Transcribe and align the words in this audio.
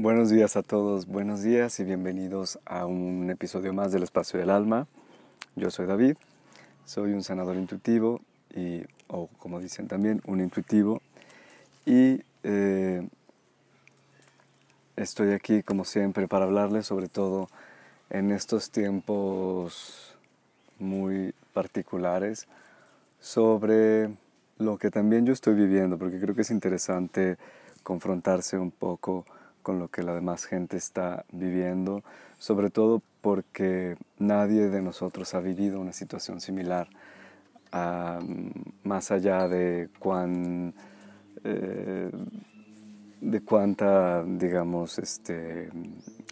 Buenos 0.00 0.30
días 0.30 0.56
a 0.56 0.62
todos, 0.62 1.08
buenos 1.08 1.42
días 1.42 1.80
y 1.80 1.84
bienvenidos 1.84 2.60
a 2.64 2.86
un 2.86 3.30
episodio 3.30 3.72
más 3.72 3.90
del 3.90 4.04
Espacio 4.04 4.38
del 4.38 4.48
Alma. 4.48 4.86
Yo 5.56 5.72
soy 5.72 5.86
David, 5.86 6.16
soy 6.84 7.14
un 7.14 7.24
sanador 7.24 7.56
intuitivo 7.56 8.20
y, 8.54 8.82
o 9.08 9.26
como 9.38 9.58
dicen 9.58 9.88
también, 9.88 10.22
un 10.24 10.40
intuitivo. 10.40 11.02
Y 11.84 12.22
eh, 12.44 13.08
estoy 14.94 15.32
aquí 15.32 15.64
como 15.64 15.84
siempre 15.84 16.28
para 16.28 16.44
hablarles 16.44 16.86
sobre 16.86 17.08
todo 17.08 17.48
en 18.08 18.30
estos 18.30 18.70
tiempos 18.70 20.16
muy 20.78 21.34
particulares 21.52 22.46
sobre 23.18 24.10
lo 24.58 24.78
que 24.78 24.92
también 24.92 25.26
yo 25.26 25.32
estoy 25.32 25.54
viviendo, 25.54 25.98
porque 25.98 26.20
creo 26.20 26.36
que 26.36 26.42
es 26.42 26.52
interesante 26.52 27.36
confrontarse 27.82 28.56
un 28.58 28.70
poco 28.70 29.24
con 29.68 29.78
lo 29.78 29.88
que 29.88 30.02
la 30.02 30.14
demás 30.14 30.46
gente 30.46 30.78
está 30.78 31.26
viviendo, 31.30 32.02
sobre 32.38 32.70
todo 32.70 33.02
porque 33.20 33.98
nadie 34.18 34.70
de 34.70 34.80
nosotros 34.80 35.34
ha 35.34 35.40
vivido 35.40 35.78
una 35.78 35.92
situación 35.92 36.40
similar, 36.40 36.88
más 38.82 39.10
allá 39.10 39.46
de 39.46 39.90
cuán... 39.98 40.72
Eh, 41.44 42.10
de 43.20 43.40
cuánta, 43.42 44.22
digamos, 44.24 44.98
este, 44.98 45.68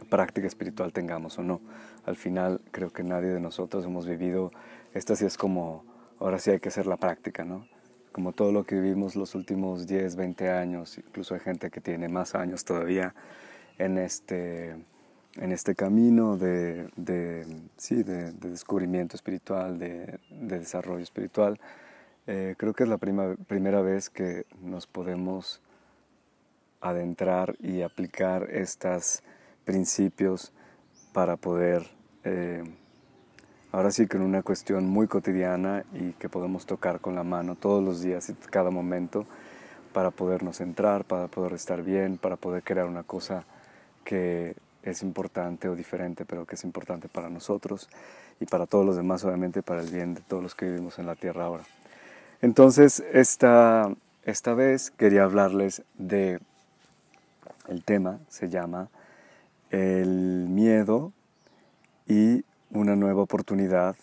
práctica 0.09 0.47
espiritual 0.47 0.95
tengamos 0.95 1.39
o 1.39 1.43
no. 1.43 1.61
Al 2.07 2.17
final 2.17 2.63
creo 2.71 2.91
que 2.91 3.03
nadie 3.03 3.29
de 3.29 3.41
nosotros 3.41 3.85
hemos 3.85 4.07
vivido, 4.07 4.51
esta 4.95 5.15
sí 5.15 5.27
es 5.27 5.37
como, 5.37 5.85
ahora 6.21 6.39
sí 6.39 6.53
hay 6.53 6.61
que 6.61 6.71
hacer 6.71 6.87
la 6.87 6.97
práctica, 6.97 7.45
¿no? 7.45 7.67
Como 8.17 8.33
todo 8.33 8.51
lo 8.51 8.65
que 8.65 8.77
vivimos 8.77 9.15
los 9.15 9.35
últimos 9.35 9.87
10, 9.87 10.17
20 10.17 10.49
años, 10.49 10.97
incluso 10.97 11.35
hay 11.35 11.41
gente 11.41 11.69
que 11.69 11.83
tiene 11.83 12.09
más 12.09 12.35
años 12.35 12.65
todavía 12.65 13.15
en 13.77 13.99
este, 13.99 14.71
en 14.71 15.53
este 15.53 15.75
camino 15.75 16.39
de, 16.39 16.89
sí, 17.77 18.03
de, 18.03 18.33
descubrimiento 18.33 19.17
espiritual, 19.17 19.79
de, 19.79 20.19
desarrollo 20.31 21.03
espiritual. 21.03 21.61
Eh, 22.27 22.55
creo 22.57 22.73
que 22.73 22.85
es 22.85 22.89
la 22.89 22.97
primera 22.97 23.83
vez 23.83 24.09
que 24.09 24.47
nos 24.63 24.87
podemos 24.87 25.61
adentrar 26.81 27.55
y 27.61 27.83
aplicar 27.83 28.49
estos 28.51 29.23
principios 29.67 30.55
para 31.13 31.37
poder 31.37 31.87
eh, 32.25 32.65
ahora 33.73 33.91
sí 33.91 34.07
que 34.07 34.17
en 34.17 34.23
una 34.23 34.43
cuestión 34.43 34.87
muy 34.87 35.07
cotidiana 35.07 35.85
y 35.93 36.13
que 36.13 36.29
podemos 36.29 36.67
tocar 36.67 37.01
con 37.01 37.15
la 37.15 37.25
mano 37.25 37.57
todos 37.57 37.83
los 37.83 38.01
días 38.01 38.29
y 38.29 38.35
cada 38.35 38.71
momento 38.71 39.27
para 39.93 40.11
podernos 40.11 40.61
entrar, 40.61 41.05
para 41.05 41.29
poder 41.29 41.55
estar 41.55 41.83
bien, 41.83 42.19
para 42.19 42.37
poder 42.37 42.63
crear 42.63 42.87
una 42.87 43.03
cosa 43.03 43.45
que 44.05 44.55
es 44.83 45.03
importante 45.03 45.69
o 45.69 45.75
diferente, 45.75 46.25
pero 46.25 46.47
que 46.47 46.55
es 46.55 46.65
importante 46.65 47.09
para 47.09 47.29
nosotros 47.29 47.89
y 48.41 48.47
para 48.47 48.67
todos 48.67 48.87
los 48.87 48.97
demás, 48.97 49.25
obviamente 49.25 49.63
para 49.63 49.81
el 49.81 49.91
bien 49.91 50.15
de 50.15 50.21
todos 50.21 50.43
los 50.43 50.55
que 50.55 50.67
vivimos 50.67 50.99
en 50.99 51.07
la 51.07 51.17
tierra 51.17 51.45
ahora. 51.45 51.65
Entonces, 52.43 53.03
esta, 53.13 53.91
esta 54.25 54.55
vez 54.55 54.91
quería 54.91 55.25
hablarles 55.25 55.83
de, 55.99 56.41
el 57.69 57.83
tema 57.83 58.21
se 58.29 58.49
llama 58.49 58.89
el 59.71 60.47
miedo 60.49 61.13
y 62.07 62.45
una 62.71 62.97
nueva 62.97 63.23
oportunidad 63.23 63.97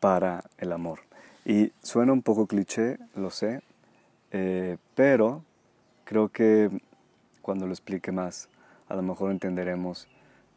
para 0.00 0.44
el 0.58 0.72
amor. 0.72 1.00
Y 1.44 1.72
suena 1.82 2.12
un 2.12 2.22
poco 2.22 2.46
cliché, 2.46 2.98
lo 3.14 3.30
sé, 3.30 3.62
eh, 4.32 4.76
pero 4.94 5.44
creo 6.04 6.28
que 6.28 6.70
cuando 7.42 7.66
lo 7.66 7.72
explique 7.72 8.12
más, 8.12 8.48
a 8.88 8.96
lo 8.96 9.02
mejor 9.02 9.30
entenderemos 9.30 10.08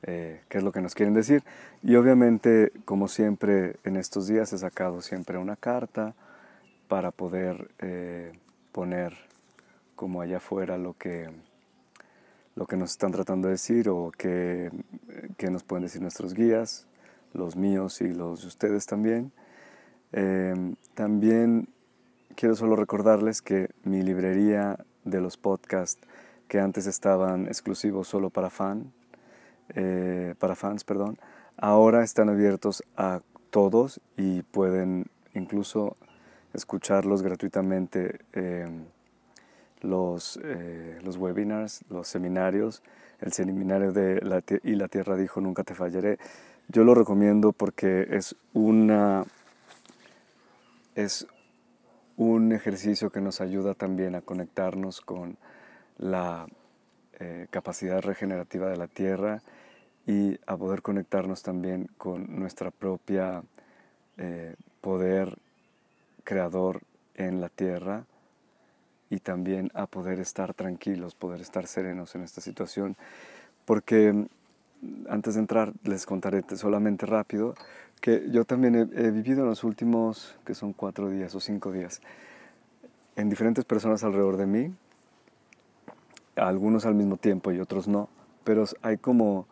eh, 0.03 0.41
qué 0.49 0.59
es 0.59 0.63
lo 0.63 0.71
que 0.71 0.81
nos 0.81 0.95
quieren 0.95 1.13
decir. 1.13 1.43
Y 1.83 1.95
obviamente, 1.95 2.71
como 2.85 3.07
siempre, 3.07 3.75
en 3.83 3.95
estos 3.95 4.27
días 4.27 4.51
he 4.53 4.57
sacado 4.57 5.01
siempre 5.01 5.37
una 5.37 5.55
carta 5.55 6.15
para 6.87 7.11
poder 7.11 7.69
eh, 7.79 8.33
poner 8.71 9.13
como 9.95 10.21
allá 10.21 10.37
afuera 10.37 10.77
lo 10.77 10.93
que 10.93 11.29
lo 12.59 12.67
que 12.67 12.75
nos 12.75 12.91
están 12.91 13.13
tratando 13.13 13.47
de 13.47 13.53
decir 13.53 13.87
o 13.87 14.11
que, 14.11 14.69
nos 15.49 15.63
pueden 15.63 15.83
decir 15.83 16.01
nuestros 16.01 16.33
guías, 16.33 16.87
los 17.33 17.55
míos 17.55 18.01
y 18.01 18.09
los 18.09 18.41
de 18.41 18.47
ustedes 18.47 18.85
también. 18.85 19.31
Em, 20.11 20.75
también 20.93 21.69
quiero 22.35 22.55
solo 22.55 22.75
recordarles 22.75 23.41
que 23.41 23.69
mi 23.85 24.01
librería 24.01 24.77
de 25.05 25.21
los 25.21 25.37
podcasts 25.37 26.05
que 26.49 26.59
antes 26.59 26.85
estaban 26.85 27.47
exclusivos 27.47 28.09
solo 28.09 28.29
para 28.29 28.49
fan, 28.49 28.91
eh, 29.75 30.35
para 30.37 30.55
fans, 30.55 30.83
perdón, 30.83 31.17
ahora 31.55 32.03
están 32.03 32.27
abiertos 32.27 32.83
a 32.97 33.21
todos 33.51 34.01
y 34.17 34.41
pueden 34.41 35.05
incluso 35.33 35.95
escucharlos 36.53 37.21
gratuitamente. 37.21 38.19
Em, 38.33 38.83
los, 39.81 40.39
eh, 40.43 40.99
los 41.03 41.17
webinars, 41.17 41.83
los 41.89 42.07
seminarios, 42.07 42.83
el 43.21 43.33
seminario 43.33 43.91
de 43.91 44.21
la 44.21 44.41
Y 44.63 44.75
la 44.75 44.87
Tierra 44.87 45.15
dijo 45.15 45.41
Nunca 45.41 45.63
te 45.63 45.75
fallaré. 45.75 46.17
Yo 46.67 46.83
lo 46.83 46.93
recomiendo 46.93 47.51
porque 47.51 48.07
es 48.11 48.35
una 48.53 49.25
es 50.95 51.27
un 52.17 52.51
ejercicio 52.51 53.09
que 53.09 53.21
nos 53.21 53.39
ayuda 53.39 53.73
también 53.73 54.15
a 54.15 54.21
conectarnos 54.21 54.99
con 54.99 55.37
la 55.97 56.47
eh, 57.19 57.47
capacidad 57.49 58.01
regenerativa 58.01 58.69
de 58.69 58.77
la 58.77 58.87
Tierra 58.87 59.41
y 60.05 60.37
a 60.45 60.57
poder 60.57 60.81
conectarnos 60.81 61.43
también 61.43 61.89
con 61.97 62.39
nuestra 62.39 62.71
propia 62.71 63.43
eh, 64.17 64.55
poder 64.81 65.37
creador 66.23 66.81
en 67.15 67.39
la 67.39 67.49
Tierra 67.49 68.05
y 69.09 69.19
también 69.19 69.71
a 69.73 69.87
poder 69.87 70.19
estar 70.19 70.53
tranquilos, 70.53 71.15
poder 71.15 71.41
estar 71.41 71.67
serenos 71.67 72.15
en 72.15 72.23
esta 72.23 72.41
situación. 72.41 72.95
Porque 73.65 74.13
mm, 74.13 74.25
antes 75.09 75.33
de 75.33 75.41
entrar 75.41 75.73
les 75.83 76.05
contaré 76.05 76.43
solamente 76.55 77.05
rápido 77.05 77.55
que 78.01 78.29
yo 78.31 78.45
también 78.45 78.75
he, 78.75 79.11
vivido 79.11 79.41
en 79.41 79.49
los 79.49 79.63
últimos, 79.65 80.37
que 80.45 80.55
son 80.55 80.71
cuatro 80.71 81.09
días 81.09 81.35
o 81.35 81.41
cinco 81.41 81.71
días, 81.71 82.01
en 83.17 83.29
diferentes 83.29 83.65
personas 83.65 84.05
alrededor 84.05 84.37
de 84.37 84.45
mí, 84.45 84.73
algunos 86.37 86.85
al 86.85 86.95
mismo 86.95 87.17
tiempo 87.17 87.51
y 87.51 87.59
otros 87.59 87.89
no, 87.89 88.07
pero 88.45 88.63
hay 88.81 88.97
como, 88.97 89.47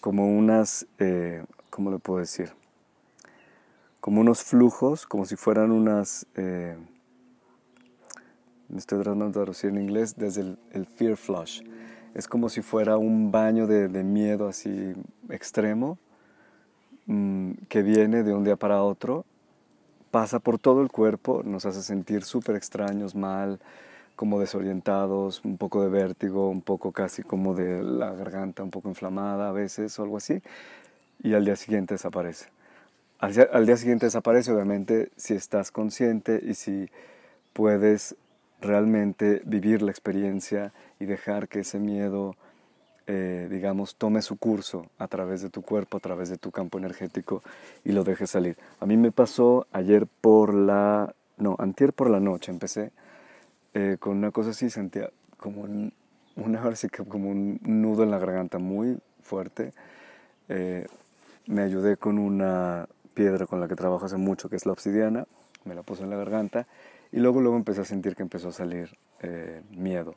como 0.00 0.26
unas, 0.26 0.86
eh, 0.98 1.44
¿cómo 1.70 1.90
le 1.90 1.98
puedo 1.98 2.20
decir? 2.20 2.52
Como 4.00 4.20
unos 4.20 4.42
flujos, 4.42 5.06
como 5.06 5.24
si 5.24 5.36
fueran 5.36 5.72
unas... 5.72 6.26
Eh, 6.34 6.76
estoy 8.76 8.98
tratando 8.98 9.26
de 9.26 9.32
traducir 9.32 9.70
en 9.70 9.78
inglés, 9.78 10.16
desde 10.16 10.56
el, 10.72 10.86
fear 10.86 11.16
flush. 11.16 11.62
Es 12.14 12.28
como 12.28 12.48
si 12.48 12.62
fuera 12.62 12.96
un 12.98 13.30
baño 13.30 13.66
de, 13.66 13.88
miedo 14.02 14.48
así 14.48 14.94
extremo 15.28 15.98
mm, 17.06 17.52
que 17.68 17.82
viene 17.82 18.22
de 18.22 18.34
un 18.34 18.44
día 18.44 18.56
para 18.56 18.82
otro, 18.82 19.24
pasa 20.10 20.38
por 20.38 20.58
todo 20.58 20.82
el 20.82 20.90
cuerpo, 20.90 21.42
nos 21.44 21.66
hace 21.66 21.82
sentir 21.82 22.24
súper 22.24 22.56
extraños, 22.56 23.14
mal, 23.14 23.60
como 24.16 24.40
desorientados, 24.40 25.44
un 25.44 25.58
poco 25.58 25.82
de 25.82 25.90
vértigo, 25.90 26.50
un 26.50 26.62
poco 26.62 26.92
casi 26.92 27.22
como 27.22 27.54
de 27.54 27.82
la 27.82 28.12
garganta 28.12 28.64
un 28.64 28.70
poco 28.70 28.88
inflamada 28.88 29.48
a 29.48 29.52
veces 29.52 29.96
o 29.98 30.02
algo 30.02 30.16
así, 30.16 30.42
y 31.22 31.34
al 31.34 31.44
día 31.44 31.56
siguiente 31.56 31.94
desaparece. 31.94 32.48
Al, 33.20 33.48
al 33.52 33.66
día 33.66 33.76
siguiente 33.76 34.06
desaparece, 34.06 34.52
obviamente, 34.52 35.10
si 35.16 35.34
estás 35.34 35.70
consciente 35.70 36.40
y 36.44 36.54
si 36.54 36.88
puedes 37.52 38.16
realmente 38.60 39.42
vivir 39.44 39.82
la 39.82 39.90
experiencia 39.90 40.72
y 40.98 41.06
dejar 41.06 41.48
que 41.48 41.60
ese 41.60 41.78
miedo, 41.78 42.34
eh, 43.06 43.48
digamos, 43.50 43.96
tome 43.96 44.22
su 44.22 44.36
curso 44.36 44.86
a 44.98 45.08
través 45.08 45.42
de 45.42 45.50
tu 45.50 45.62
cuerpo, 45.62 45.96
a 45.96 46.00
través 46.00 46.28
de 46.28 46.38
tu 46.38 46.50
campo 46.50 46.78
energético 46.78 47.42
y 47.84 47.92
lo 47.92 48.04
dejes 48.04 48.30
salir. 48.30 48.56
A 48.80 48.86
mí 48.86 48.96
me 48.96 49.12
pasó 49.12 49.66
ayer 49.72 50.06
por 50.06 50.54
la, 50.54 51.14
no, 51.36 51.56
antier 51.58 51.92
por 51.92 52.10
la 52.10 52.20
noche 52.20 52.50
empecé 52.50 52.90
eh, 53.74 53.96
con 54.00 54.16
una 54.16 54.30
cosa 54.30 54.50
así, 54.50 54.70
sentía 54.70 55.10
como 55.36 55.62
un, 55.62 55.92
una, 56.36 56.62
como 57.08 57.30
un 57.30 57.60
nudo 57.62 58.02
en 58.02 58.10
la 58.10 58.18
garganta 58.18 58.58
muy 58.58 58.98
fuerte. 59.22 59.72
Eh, 60.48 60.86
me 61.46 61.62
ayudé 61.62 61.96
con 61.96 62.18
una 62.18 62.88
piedra 63.14 63.46
con 63.46 63.60
la 63.60 63.68
que 63.68 63.74
trabajo 63.74 64.06
hace 64.06 64.16
mucho, 64.16 64.48
que 64.48 64.56
es 64.56 64.66
la 64.66 64.72
obsidiana, 64.72 65.26
me 65.64 65.74
la 65.74 65.82
puse 65.82 66.02
en 66.02 66.10
la 66.10 66.16
garganta 66.16 66.66
y 67.12 67.18
luego, 67.18 67.40
luego 67.40 67.56
empecé 67.56 67.80
a 67.80 67.84
sentir 67.84 68.14
que 68.14 68.22
empezó 68.22 68.48
a 68.48 68.52
salir 68.52 68.90
eh, 69.20 69.62
miedo. 69.70 70.14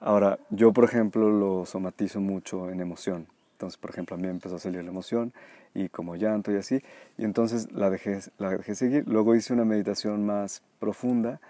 Ahora, 0.00 0.38
yo 0.50 0.72
por 0.72 0.84
ejemplo 0.84 1.30
lo 1.30 1.66
somatizo 1.66 2.20
mucho 2.20 2.70
en 2.70 2.80
emoción. 2.80 3.26
Entonces, 3.52 3.76
por 3.76 3.90
ejemplo, 3.90 4.14
a 4.14 4.18
mí 4.18 4.28
empezó 4.28 4.56
a 4.56 4.58
salir 4.60 4.84
la 4.84 4.90
emoción 4.90 5.32
y 5.74 5.88
como 5.88 6.14
llanto 6.14 6.52
y 6.52 6.56
así. 6.56 6.82
Y 7.16 7.24
entonces 7.24 7.72
la 7.72 7.90
dejé, 7.90 8.20
la 8.38 8.50
dejé 8.50 8.74
seguir. 8.74 9.04
Luego 9.08 9.34
hice 9.34 9.52
una 9.52 9.64
meditación 9.64 10.24
más 10.24 10.62
profunda 10.78 11.40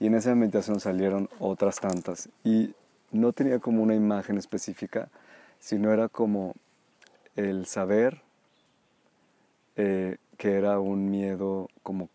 y 0.00 0.06
en 0.06 0.14
esa 0.14 0.34
meditación 0.34 0.80
salieron 0.80 1.28
otras 1.38 1.80
tantas. 1.80 2.30
Y 2.42 2.74
no 3.12 3.32
tenía 3.32 3.58
como 3.58 3.82
una 3.82 3.94
imagen 3.94 4.38
específica, 4.38 5.10
sino 5.58 5.92
era 5.92 6.08
como 6.08 6.54
el 7.36 7.66
saber 7.66 8.22
eh, 9.76 10.16
que 10.36 10.54
era 10.54 10.80
un 10.80 11.10
miedo 11.10 11.68
como 11.82 12.08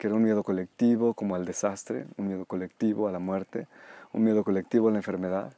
que 0.00 0.06
era 0.06 0.16
un 0.16 0.22
miedo 0.22 0.42
colectivo 0.42 1.12
como 1.12 1.34
al 1.34 1.44
desastre, 1.44 2.06
un 2.16 2.26
miedo 2.26 2.46
colectivo 2.46 3.06
a 3.06 3.12
la 3.12 3.18
muerte, 3.18 3.68
un 4.14 4.24
miedo 4.24 4.42
colectivo 4.42 4.88
a 4.88 4.92
la 4.92 4.96
enfermedad. 4.96 5.52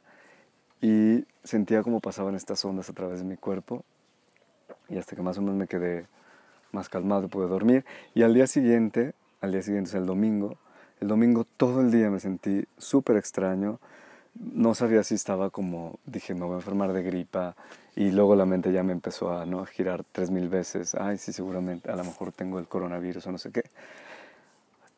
Y 0.81 1.23
sentía 1.45 1.81
como 1.81 2.01
pasaban 2.01 2.35
estas 2.35 2.65
ondas 2.65 2.89
a 2.89 2.93
través 2.93 3.19
de 3.19 3.25
mi 3.25 3.37
cuerpo. 3.37 3.85
Y 4.89 4.97
hasta 4.97 5.15
que 5.15 5.21
más 5.21 5.37
o 5.37 5.41
menos 5.41 5.55
me 5.55 5.67
quedé 5.67 6.07
más 6.73 6.89
calmado 6.89 7.29
pude 7.29 7.47
dormir. 7.47 7.85
Y 8.13 8.23
al 8.23 8.33
día 8.33 8.45
siguiente, 8.45 9.13
al 9.39 9.53
día 9.53 9.61
siguiente 9.61 9.91
es 9.91 9.95
el 9.95 10.05
domingo, 10.05 10.57
el 10.99 11.07
domingo 11.07 11.45
todo 11.55 11.79
el 11.79 11.89
día 11.89 12.09
me 12.09 12.19
sentí 12.19 12.65
súper 12.77 13.15
extraño, 13.15 13.79
no 14.35 14.75
sabía 14.75 15.03
si 15.03 15.15
estaba 15.15 15.51
como, 15.51 15.99
dije, 16.05 16.33
me 16.33 16.43
voy 16.43 16.55
a 16.55 16.57
enfermar 16.57 16.91
de 16.91 17.01
gripa. 17.01 17.55
Y 17.95 18.11
luego 18.11 18.35
la 18.35 18.45
mente 18.45 18.73
ya 18.73 18.83
me 18.83 18.91
empezó 18.91 19.31
a, 19.31 19.45
¿no? 19.45 19.61
a 19.61 19.67
girar 19.67 20.03
tres 20.11 20.31
mil 20.31 20.49
veces, 20.49 20.95
ay, 20.95 21.17
sí, 21.17 21.31
seguramente, 21.31 21.89
a 21.91 21.95
lo 21.95 22.03
mejor 22.03 22.33
tengo 22.33 22.59
el 22.59 22.67
coronavirus 22.67 23.27
o 23.27 23.31
no 23.31 23.37
sé 23.37 23.51
qué. 23.51 23.63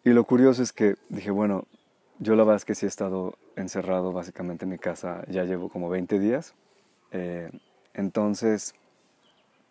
Y 0.06 0.12
lo 0.12 0.24
curioso 0.24 0.62
es 0.62 0.72
que 0.72 0.98
dije, 1.10 1.31
bueno, 1.31 1.66
yo 2.19 2.36
la 2.36 2.44
verdad 2.44 2.57
es 2.57 2.66
que 2.66 2.75
sí 2.75 2.86
he 2.86 2.90
estado 2.90 3.40
encerrado 3.56 4.13
básicamente 4.13 4.66
en 4.66 4.69
mi 4.69 4.78
casa, 4.78 5.25
ya 5.28 5.46
llevo 5.46 5.68
como 5.68 5.90
20 5.90 6.19
días, 6.19 6.54
eh, 7.12 7.50
entonces 7.96 8.75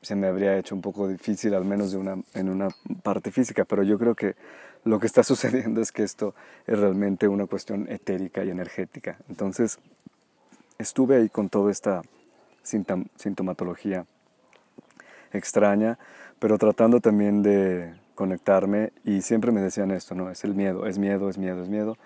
se 0.03 0.17
me 0.17 0.27
habría 0.27 0.59
hecho 0.59 0.75
un 0.75 0.83
poco 0.83 1.07
difícil, 1.07 1.55
al 1.55 1.65
menos 1.65 1.93
de 1.93 1.99
una, 1.99 2.17
en 2.35 2.49
una 2.49 2.67
parte 3.05 3.31
física, 3.31 3.65
pero 3.65 3.85
yo 3.85 3.97
creo 3.97 4.17
que 4.17 4.35
lo 4.83 4.99
que 4.99 5.07
está 5.07 5.23
sucediendo 5.23 5.81
es 5.81 5.93
que 5.93 6.03
esto 6.03 6.35
es 6.67 6.81
realmente 6.81 7.29
una 7.29 7.47
cuestión 7.47 7.89
etérica 7.89 8.43
y 8.43 8.51
energética. 8.51 9.19
Entonces, 9.29 9.79
estuve 10.79 11.17
ahí 11.17 11.29
con 11.29 11.49
toda 11.49 11.71
esta 11.71 12.03
sintomatología 12.65 14.05
extraña, 15.33 15.97
pero 16.41 16.59
tratando 16.59 16.99
también 16.99 17.41
de 17.45 17.95
conectarme 18.15 18.93
y 19.05 19.23
siempre 19.23 19.53
me 19.53 19.61
decían 19.61 19.91
esto, 19.91 20.15
¿no? 20.15 20.31
Es 20.31 20.45
el 20.45 20.55
miedo, 20.55 20.87
es 20.87 20.99
miedo, 20.99 21.29
es 21.29 21.39
miedo, 21.39 21.63
es 21.63 21.69
miedo. 21.69 21.97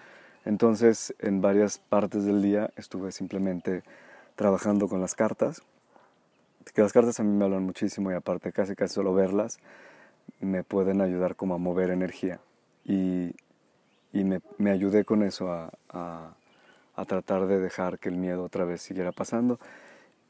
Entonces, 0.45 1.15
en 1.19 1.41
varias 1.41 1.79
partes 1.79 2.25
del 2.25 2.43
día 2.43 2.71
estuve 2.77 3.13
simplemente 3.13 3.83
trabajando 4.37 4.89
con 4.89 5.01
las 5.01 5.15
cartas, 5.15 5.63
que 6.75 6.83
las 6.83 6.93
cartas 6.93 7.19
a 7.21 7.25
mí 7.25 7.37
me 7.37 7.45
hablan 7.45 7.65
muchísimo 7.65 8.11
y 8.11 8.15
aparte 8.15 8.53
casi 8.53 8.75
casi 8.75 8.95
solo 8.95 9.15
verlas 9.15 9.59
me 10.41 10.63
pueden 10.63 11.01
ayudar 11.01 11.37
como 11.37 11.55
a 11.55 11.59
mover 11.59 11.91
energía. 11.91 12.41
Y, 12.85 13.35
y 14.13 14.25
me, 14.25 14.41
me, 14.59 14.71
ayudé 14.71 15.05
con 15.05 15.23
eso 15.23 15.51
a, 15.51 15.71
a, 15.89 16.35
a 16.95 17.05
tratar 17.05 17.47
de 17.47 17.59
dejar 17.59 17.99
que 17.99 18.09
el 18.09 18.17
miedo 18.17 18.45
otra 18.45 18.65
vez 18.65 18.83
siguiera 18.83 19.13
pasando. 19.13 19.59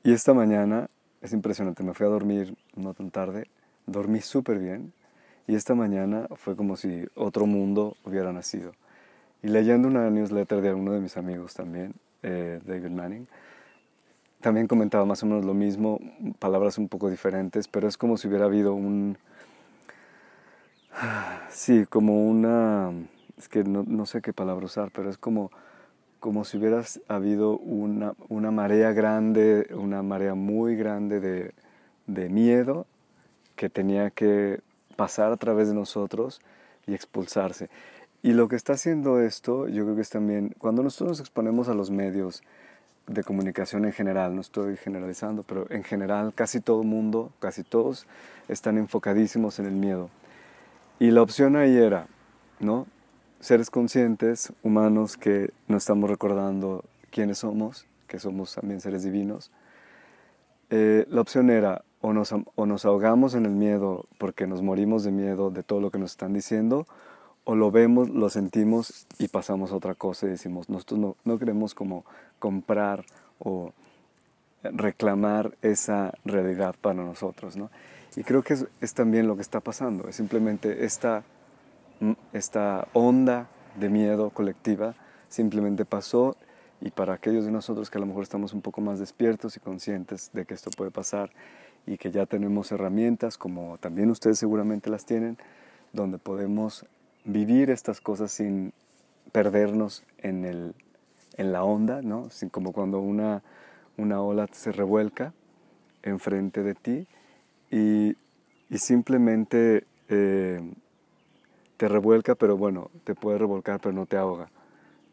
Y 0.03 0.13
esta 0.13 0.35
mañana 0.35 0.89
es 1.21 1.33
impresionante, 1.33 1.83
me 1.83 1.95
fui 1.95 2.07
a 2.07 2.11
dormir 2.11 2.57
no 2.75 2.95
tan 2.95 3.11
tarde, 3.11 3.51
dormí 3.87 4.21
súper 4.21 4.59
bien 4.59 4.93
y 5.49 5.55
esta 5.55 5.75
mañana 5.75 6.29
fue 6.37 6.55
como 6.55 6.77
si 6.77 7.07
otro 7.15 7.47
mundo 7.47 7.97
hubiera 8.05 8.35
nacido. 8.35 8.73
Y 9.43 9.49
leyendo 9.49 9.89
una 9.89 10.11
newsletter 10.11 10.61
de 10.61 10.75
uno 10.75 10.93
de 10.93 11.01
mis 11.01 11.17
amigos 11.17 11.55
también, 11.55 11.95
eh, 12.23 12.61
David 12.67 12.91
Manning, 12.91 13.27
también 14.43 14.67
comentaba 14.67 15.07
más 15.07 15.23
o 15.23 15.27
menos 15.27 15.47
lo 15.47 15.55
mismo, 15.55 16.01
palabras 16.39 16.77
un 16.77 16.89
poco 16.89 17.09
diferentes, 17.09 17.67
pero 17.67 17.89
es 17.89 17.97
como 17.97 18.19
si 18.19 18.29
hubiera 18.29 18.45
habido 18.45 18.75
un... 18.75 19.17
Sí, 21.49 21.87
como 21.89 22.29
una... 22.29 22.93
Es 23.39 23.49
que 23.49 23.65
no, 23.65 23.85
no 23.87 24.05
sé 24.05 24.21
qué 24.21 24.35
palabra 24.35 24.67
usar, 24.67 24.91
pero 24.93 25.09
es 25.09 25.17
como, 25.17 25.51
como 26.21 26.45
si 26.45 26.59
hubiera 26.59 26.83
habido 27.09 27.57
una, 27.57 28.15
una 28.29 28.51
marea 28.51 28.93
grande, 28.93 29.69
una 29.75 30.03
marea 30.03 30.35
muy 30.35 30.77
grande 30.77 31.21
de, 31.21 31.55
de 32.07 32.29
miedo 32.29 32.87
que 33.57 33.71
tenía 33.71 34.11
que 34.11 34.61
pasar 34.99 35.31
a 35.31 35.37
través 35.37 35.69
de 35.69 35.75
nosotros 35.75 36.41
y 36.89 36.93
expulsarse. 36.93 37.71
Y 38.21 38.33
lo 38.33 38.49
que 38.49 38.57
está 38.57 38.73
haciendo 38.73 39.21
esto, 39.21 39.69
yo 39.69 39.85
creo 39.85 39.95
que 39.95 40.03
es 40.03 40.11
también, 40.11 40.57
cuando 40.59 40.83
nosotros 40.83 41.11
nos 41.11 41.21
exponemos 41.21 41.69
a 41.69 41.75
los 41.75 41.93
medios 41.93 42.43
de 43.07 43.23
comunicación 43.23 43.85
en 43.85 43.93
general, 43.93 44.35
no 44.35 44.41
estoy 44.41 44.77
generalizando, 44.77 45.45
pero 45.45 45.71
en 45.71 45.85
general 45.85 46.33
casi 46.35 46.61
todo 46.61 46.83
mundo, 46.83 47.31
casi 47.39 47.63
todos, 47.63 48.09
están 48.49 48.77
enfocadísimos 48.77 49.61
en 49.61 49.67
el 49.67 49.75
miedo. 49.75 50.11
Y 50.99 51.13
la 51.13 51.23
opción 51.23 51.55
ahí 51.55 51.77
era, 51.77 52.09
¿no? 52.59 52.89
Seres 53.39 53.71
conscientes, 53.71 54.53
humanos 54.65 55.17
que 55.17 55.53
no 55.69 55.77
estamos 55.77 56.11
recordando 56.11 56.85
quiénes 57.13 57.39
somos, 57.39 57.87
que 58.09 58.19
somos 58.19 58.57
también 58.57 58.81
seres 58.81 59.05
divinos. 59.05 59.53
Eh, 60.71 61.07
la 61.09 61.21
opción 61.21 61.51
era 61.51 61.85
o 62.01 62.13
nos, 62.13 62.33
o 62.33 62.67
nos 62.67 62.85
ahogamos 62.85 63.35
en 63.35 63.47
el 63.47 63.53
miedo 63.53 64.07
porque 64.19 64.47
nos 64.47 64.63
morimos 64.63 65.05
de 65.05 65.11
miedo 65.11 65.51
de 65.51 65.63
todo 65.63 65.81
lo 65.81 65.91
que 65.91 65.99
nos 65.99 66.13
están 66.13 66.33
diciendo, 66.33 66.87
o 67.45 67.57
lo 67.57 67.71
vemos, 67.71 68.11
lo 68.11 68.29
sentimos 68.29 69.07
y 69.19 69.29
pasamos 69.29 69.73
otra 69.73 69.95
cosa 69.95 70.27
y 70.27 70.31
decimos, 70.31 70.69
nosotros 70.69 71.01
no, 71.01 71.17
no 71.25 71.39
queremos 71.39 71.75
como 71.75 72.05
comprar 72.39 73.05
o 73.39 73.73
reclamar 74.63 75.57
esa 75.63 76.13
realidad 76.25 76.75
para 76.81 77.03
nosotros, 77.03 77.57
¿no? 77.57 77.71
Y 78.17 78.23
creo 78.23 78.43
que 78.43 78.55
es, 78.55 78.67
es, 78.81 78.95
también 78.95 79.27
lo 79.27 79.37
que 79.37 79.43
está 79.43 79.61
pasando, 79.61 80.09
es 80.09 80.17
simplemente 80.17 80.85
esta, 80.85 81.23
esta 82.33 82.89
onda 82.93 83.49
de 83.79 83.89
miedo 83.89 84.31
colectiva 84.31 84.95
simplemente 85.29 85.85
pasó 85.85 86.37
y 86.81 86.91
para 86.91 87.15
aquellos 87.15 87.45
de 87.45 87.51
nosotros 87.51 87.91
que 87.91 87.99
a 87.99 88.01
lo 88.01 88.07
mejor 88.07 88.23
estamos 88.23 88.53
un 88.53 88.63
poco 88.63 88.81
más 88.81 88.99
despiertos 88.99 89.57
y 89.57 89.61
conscientes 89.61 90.31
de 90.33 90.45
que 90.45 90.55
esto 90.55 90.71
puede 90.71 90.91
pasar 90.91 91.31
y 91.89 91.97
que 91.97 92.11
ya 92.11 92.27
tenemos 92.27 92.71
herramientas, 92.71 93.39
como 93.39 93.79
también 93.79 94.11
ustedes 94.11 94.39
seguramente 94.39 94.91
las 94.91 95.07
tienen, 95.07 95.39
donde 95.95 96.19
podemos 96.19 96.85
vivir 97.25 97.71
estas 97.71 98.03
cosas 98.03 98.31
sin 98.31 98.75
perdernos 99.33 100.05
en, 100.19 100.45
el, 100.45 100.75
en 101.39 101.51
la 101.51 101.65
onda, 101.65 102.03
¿no? 102.03 102.29
Sin, 102.29 102.51
como 102.51 102.73
cuando 102.73 103.01
una, 103.01 103.43
una 103.97 104.21
ola 104.21 104.47
se 104.53 104.71
revuelca 104.71 105.33
enfrente 106.03 106.63
de 106.63 106.75
ti 106.75 107.07
y, 107.71 108.17
y 108.69 108.79
simplemente 108.79 109.87
eh, 110.09 110.61
te 111.79 111.89
revuelca, 111.89 112.35
pero 112.35 112.59
bueno, 112.59 112.91
te 113.05 113.15
puede 113.15 113.39
revolcar, 113.39 113.81
pero 113.81 113.95
no 113.95 114.05
te 114.05 114.19
ahoga. 114.19 114.51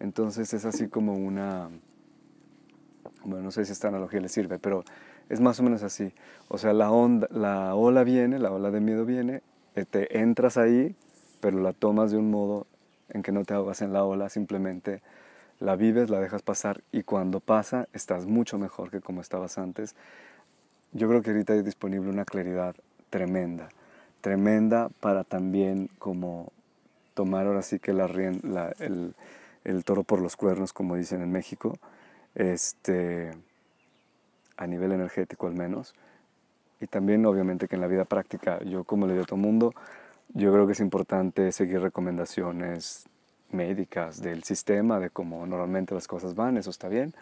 Entonces 0.01 0.53
es 0.53 0.65
así 0.65 0.89
como 0.89 1.13
una, 1.13 1.69
bueno, 3.23 3.43
no 3.43 3.51
sé 3.51 3.63
si 3.63 3.71
esta 3.71 3.87
analogía 3.87 4.19
le 4.19 4.27
sirve, 4.27 4.59
pero 4.59 4.83
es 5.29 5.41
más 5.41 5.59
o 5.59 5.63
menos 5.63 5.83
así. 5.83 6.13
O 6.47 6.57
sea, 6.57 6.73
la, 6.73 6.91
onda, 6.91 7.27
la 7.31 7.75
ola 7.75 8.03
viene, 8.03 8.39
la 8.39 8.51
ola 8.51 8.71
de 8.71 8.79
miedo 8.79 9.05
viene, 9.05 9.41
eh, 9.75 9.85
te 9.85 10.19
entras 10.19 10.57
ahí, 10.57 10.95
pero 11.41 11.59
la 11.59 11.73
tomas 11.73 12.11
de 12.11 12.17
un 12.17 12.31
modo 12.31 12.67
en 13.09 13.23
que 13.23 13.31
no 13.31 13.43
te 13.43 13.53
ahogas 13.53 13.81
en 13.81 13.93
la 13.93 14.03
ola, 14.03 14.29
simplemente 14.29 15.01
la 15.59 15.75
vives, 15.75 16.09
la 16.09 16.19
dejas 16.19 16.41
pasar 16.41 16.81
y 16.91 17.03
cuando 17.03 17.39
pasa 17.39 17.87
estás 17.93 18.25
mucho 18.25 18.57
mejor 18.57 18.91
que 18.91 19.01
como 19.01 19.21
estabas 19.21 19.57
antes. 19.57 19.95
Yo 20.91 21.07
creo 21.07 21.21
que 21.21 21.31
ahorita 21.31 21.53
hay 21.53 21.61
disponible 21.61 22.09
una 22.09 22.25
claridad 22.25 22.75
tremenda, 23.09 23.69
tremenda 24.21 24.89
para 24.99 25.23
también 25.23 25.89
como 25.99 26.51
tomar 27.13 27.47
ahora 27.47 27.61
sí 27.61 27.79
que 27.79 27.93
la, 27.93 28.07
la 28.43 28.73
el, 28.79 29.15
el, 29.63 29.83
toro 29.83 30.03
por 30.03 30.21
los 30.21 30.35
cuernos, 30.35 30.73
como 30.73 30.95
dicen 30.95 31.21
en 31.21 31.31
México, 31.31 31.77
este, 32.35 33.31
a 34.57 34.67
nivel 34.67 34.91
energético 34.91 35.47
al 35.47 35.53
menos. 35.53 35.93
Y 36.81 36.87
también 36.87 37.25
obviamente 37.25 37.67
que 37.67 37.75
en 37.75 37.81
la 37.81 37.87
vida 37.87 38.05
práctica, 38.05 38.61
yo 38.63 38.83
como 38.83 39.07
le 39.07 39.13
digo 39.13 39.23
a 39.23 39.27
todo 39.27 39.37
mundo, 39.37 39.73
yo 40.33 40.51
creo 40.51 40.65
que 40.65 40.73
es 40.73 40.79
importante 40.79 41.51
seguir 41.51 41.81
recomendaciones 41.81 43.07
médicas 43.51 44.21
del 44.21 44.43
sistema, 44.43 44.99
de 44.99 45.09
cómo 45.09 45.45
normalmente 45.45 45.93
las 45.93 46.07
cosas 46.07 46.35
van, 46.35 46.57
eso 46.57 46.69
está 46.69 46.89
bien, 46.89 47.13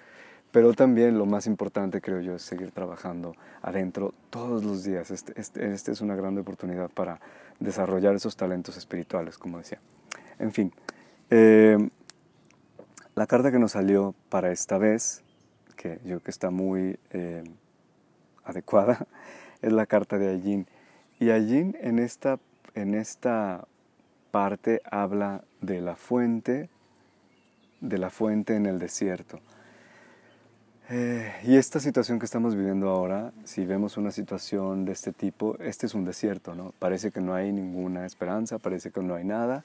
pero 0.51 0.73
también 0.73 1.17
lo 1.17 1.25
más 1.25 1.47
importante 1.47 2.01
creo 2.01 2.21
yo 2.21 2.35
es 2.35 2.43
seguir 2.43 2.71
trabajando 2.71 3.35
adentro 3.61 4.13
todos 4.29 4.63
los 4.63 4.83
días. 4.83 5.11
Este, 5.11 5.33
este, 5.39 5.73
este 5.73 5.91
es 5.91 6.01
una 6.01 6.15
gran 6.15 6.37
oportunidad 6.37 6.89
para 6.89 7.19
desarrollar 7.59 8.15
esos 8.15 8.35
talentos 8.35 8.77
espirituales, 8.77 9.37
como 9.37 9.57
decía. 9.57 9.79
En 10.39 10.51
fin, 10.51 10.71
eh, 11.29 11.77
la 13.15 13.27
carta 13.27 13.51
que 13.51 13.59
nos 13.59 13.71
salió 13.71 14.13
para 14.29 14.51
esta 14.51 14.77
vez, 14.77 15.22
que 15.73 15.95
yo 15.97 16.01
creo 16.03 16.19
que 16.21 16.31
está 16.31 16.49
muy 16.49 16.97
eh, 17.11 17.43
adecuada, 18.43 19.05
es 19.61 19.71
la 19.71 19.85
carta 19.85 20.17
de 20.17 20.29
Ayín. 20.29 20.67
Y 21.19 21.29
Ayín 21.29 21.77
en 21.81 21.99
esta 21.99 22.39
en 22.75 22.95
esta 22.95 23.67
parte 24.31 24.81
habla 24.89 25.43
de 25.61 25.81
la 25.81 25.95
fuente, 25.95 26.69
de 27.81 27.97
la 27.97 28.09
fuente 28.09 28.55
en 28.55 28.65
el 28.65 28.79
desierto. 28.79 29.39
Eh, 30.89 31.31
y 31.43 31.55
esta 31.55 31.79
situación 31.79 32.19
que 32.19 32.25
estamos 32.25 32.55
viviendo 32.55 32.89
ahora, 32.89 33.31
si 33.45 33.65
vemos 33.65 33.95
una 33.97 34.11
situación 34.11 34.85
de 34.85 34.91
este 34.91 35.13
tipo, 35.13 35.57
este 35.59 35.85
es 35.85 35.93
un 35.93 36.03
desierto, 36.03 36.55
¿no? 36.55 36.73
Parece 36.79 37.11
que 37.11 37.21
no 37.21 37.33
hay 37.33 37.51
ninguna 37.51 38.05
esperanza, 38.05 38.57
parece 38.57 38.91
que 38.91 39.01
no 39.01 39.15
hay 39.15 39.23
nada. 39.23 39.63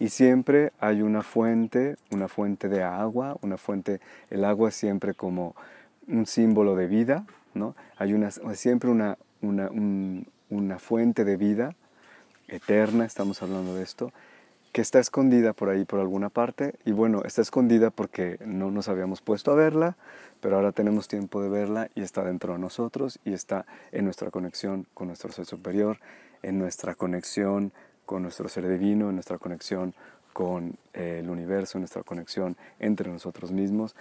Y 0.00 0.08
siempre 0.08 0.72
hay 0.80 1.02
una 1.02 1.22
fuente, 1.22 1.96
una 2.10 2.26
fuente 2.26 2.70
de 2.70 2.82
agua, 2.82 3.36
una 3.42 3.58
fuente, 3.58 4.00
el 4.30 4.46
agua 4.46 4.70
siempre 4.70 5.12
como 5.12 5.54
un 6.08 6.24
símbolo 6.24 6.74
de 6.74 6.86
vida, 6.86 7.26
¿no? 7.52 7.76
Hay 7.98 8.14
una, 8.14 8.30
siempre 8.30 8.90
una, 8.90 9.18
una, 9.42 9.70
una 10.48 10.78
fuente 10.78 11.24
de 11.26 11.36
vida 11.36 11.76
eterna, 12.48 13.04
estamos 13.04 13.42
hablando 13.42 13.74
de 13.74 13.82
esto, 13.82 14.10
que 14.72 14.80
está 14.80 15.00
escondida 15.00 15.52
por 15.52 15.68
ahí, 15.68 15.84
por 15.84 16.00
alguna 16.00 16.30
parte, 16.30 16.76
y 16.86 16.92
bueno, 16.92 17.22
está 17.24 17.42
escondida 17.42 17.90
porque 17.90 18.38
no 18.42 18.70
nos 18.70 18.88
habíamos 18.88 19.20
puesto 19.20 19.52
a 19.52 19.54
verla, 19.54 19.98
pero 20.40 20.56
ahora 20.56 20.72
tenemos 20.72 21.08
tiempo 21.08 21.42
de 21.42 21.50
verla 21.50 21.90
y 21.94 22.00
está 22.00 22.24
dentro 22.24 22.54
de 22.54 22.58
nosotros 22.58 23.18
y 23.26 23.34
está 23.34 23.66
en 23.92 24.06
nuestra 24.06 24.30
conexión 24.30 24.86
con 24.94 25.08
nuestro 25.08 25.30
ser 25.30 25.44
superior, 25.44 25.98
en 26.42 26.58
nuestra 26.58 26.94
conexión 26.94 27.72
con 28.10 28.24
nuestro 28.24 28.48
ser 28.48 28.66
divino, 28.66 29.08
en 29.08 29.14
nuestra 29.14 29.38
conexión 29.38 29.94
con 30.32 30.74
eh, 30.94 31.20
el 31.20 31.30
universo, 31.30 31.78
nuestra 31.78 32.02
conexión 32.02 32.56
entre 32.80 33.08
nosotros 33.08 33.52
mismos 33.52 33.94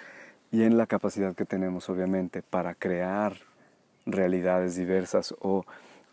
y 0.51 0.63
en 0.63 0.77
la 0.77 0.87
capacidad 0.87 1.35
que 1.35 1.45
tenemos 1.45 1.89
obviamente 1.89 2.41
para 2.41 2.73
crear 2.73 3.33
realidades 4.07 4.75
diversas 4.75 5.35
o 5.41 5.63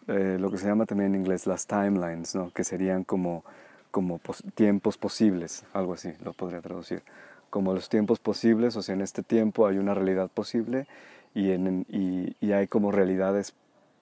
eh, 0.08 0.36
lo 0.38 0.50
que 0.50 0.58
se 0.58 0.66
llama 0.66 0.84
también 0.84 1.14
en 1.14 1.22
inglés 1.22 1.46
las 1.46 1.66
timelines, 1.66 2.34
¿no? 2.34 2.50
que 2.50 2.64
serían 2.64 3.02
como, 3.02 3.46
como 3.90 4.20
tiempos 4.54 4.98
posibles, 4.98 5.64
algo 5.72 5.94
así 5.94 6.12
lo 6.22 6.34
podría 6.34 6.60
traducir, 6.60 7.02
como 7.48 7.72
los 7.72 7.88
tiempos 7.88 8.18
posibles, 8.18 8.76
o 8.76 8.82
sea, 8.82 8.94
en 8.94 9.00
este 9.00 9.22
tiempo 9.22 9.66
hay 9.66 9.78
una 9.78 9.94
realidad 9.94 10.28
posible 10.28 10.86
y, 11.34 11.48
y 11.48 12.52
hay 12.52 12.66
como 12.66 12.92
realidades 12.92 13.54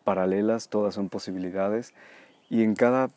paralelas, 0.02 0.68
todas 0.68 0.96
son 0.96 1.10
posibilidades 1.10 1.94
y 2.50 2.64
en 2.64 2.74
cada 2.74 3.10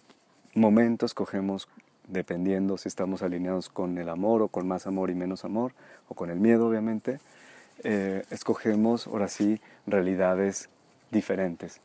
momento 0.60 1.06
escogemos 1.06 1.68
dependiendo 2.08 2.78
si 2.78 2.88
estamos 2.88 3.22
alineados 3.22 3.70
con 3.70 3.98
el 3.98 4.10
amor 4.10 4.42
o 4.42 4.48
con 4.48 4.68
más 4.68 4.88
amor 4.88 5.10
y 5.10 5.16
menos 5.16 5.46
amor, 5.46 5.74
o 6.08 6.16
con 6.16 6.30
el 6.30 6.40
miedo 6.40 6.68
obviamente, 6.68 7.20
eh, 7.84 8.24
escogemos 8.32 9.08
ahora 9.08 9.28
sí 9.28 9.60
realidades 9.86 10.70
diferentes. 11.12 11.82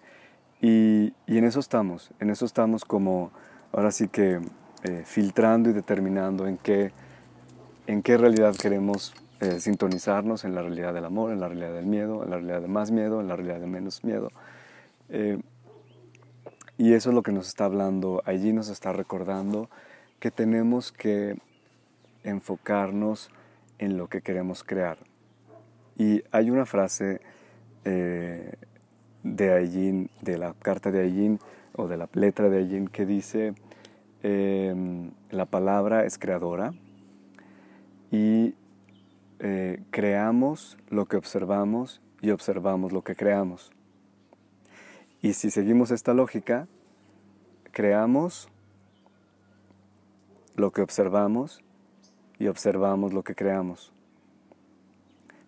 Y, 0.60 1.12
en 1.26 1.44
eso 1.44 1.60
estamos, 1.60 2.10
en 2.20 2.30
eso 2.30 2.44
estamos 2.44 2.84
como 2.84 3.32
ahora 3.72 3.90
sí 3.90 4.08
que 4.08 4.40
eh, 4.84 5.02
filtrando 5.04 5.70
y 5.70 5.72
determinando 5.72 6.46
en 6.46 6.56
qué, 6.56 6.92
en 7.86 8.02
qué 8.02 8.16
realidad 8.16 8.54
queremos 8.54 9.12
eh, 9.40 9.58
sintonizarnos, 9.58 10.44
en 10.44 10.54
la 10.54 10.62
realidad 10.62 10.94
del 10.94 11.04
amor, 11.04 11.32
en 11.32 11.40
la 11.40 11.48
realidad 11.48 11.74
del 11.74 11.86
miedo, 11.86 12.22
en 12.22 12.30
la 12.30 12.36
realidad 12.36 12.60
de 12.60 12.68
más 12.68 12.92
miedo, 12.92 13.20
en 13.20 13.26
la 13.26 13.34
realidad 13.34 13.58
de 13.58 13.66
menos 13.66 14.04
miedo. 14.04 14.30
Eh, 16.82 16.86
y 16.86 16.94
eso 16.94 17.10
es 17.10 17.14
lo 17.14 17.22
que 17.22 17.32
nos 17.32 17.48
está 17.48 17.64
hablando, 17.64 18.22
allí 18.26 18.52
nos 18.52 18.68
está 18.68 18.92
recordando 18.92 19.68
que 20.18 20.30
tenemos 20.30 20.92
que 20.92 21.38
enfocarnos 22.24 23.30
en 23.78 23.96
lo 23.96 24.08
que 24.08 24.20
queremos 24.20 24.64
crear. 24.64 24.98
Y 25.96 26.22
hay 26.30 26.50
una 26.50 26.66
frase 26.66 27.20
de 27.84 29.52
Ayin, 29.52 30.10
de 30.20 30.38
la 30.38 30.54
carta 30.54 30.90
de 30.90 31.02
Ayin 31.02 31.38
o 31.74 31.88
de 31.88 31.96
la 31.96 32.08
letra 32.12 32.48
de 32.48 32.58
Ayin 32.58 32.88
que 32.88 33.06
dice, 33.06 33.54
em, 34.22 35.10
la 35.30 35.46
palabra 35.46 36.04
es 36.04 36.18
creadora 36.18 36.74
y 38.10 38.54
eh, 39.40 39.82
creamos 39.90 40.78
lo 40.88 41.06
que 41.06 41.16
observamos 41.16 42.00
y 42.20 42.30
observamos 42.30 42.92
lo 42.92 43.02
que 43.02 43.16
creamos. 43.16 43.72
Y 45.22 45.34
si 45.34 45.50
seguimos 45.50 45.92
esta 45.92 46.14
lógica, 46.14 46.66
creamos 47.72 48.48
lo 50.54 50.70
que 50.70 50.82
observamos 50.82 51.62
y 52.38 52.46
observamos 52.46 53.12
lo 53.12 53.22
que 53.22 53.34
creamos. 53.34 53.92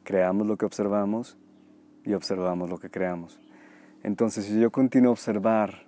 Creamos 0.03 0.47
lo 0.47 0.57
que 0.57 0.67
observamos 0.67 1.37
y 2.05 2.15
observamos 2.15 2.69
lo 2.69 2.79
que 2.79 2.91
creamos. 2.91 3.41
Entonces, 4.03 4.47
si 4.47 4.61
yo 4.61 4.71
continúo 4.71 5.11
a 5.11 5.13
observar, 5.13 5.85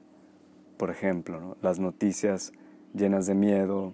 por 0.76 0.90
ejemplo, 0.90 1.56
las 1.62 1.78
noticias 1.78 2.52
llenas 2.94 3.26
de 3.26 3.34
miedo, 3.34 3.92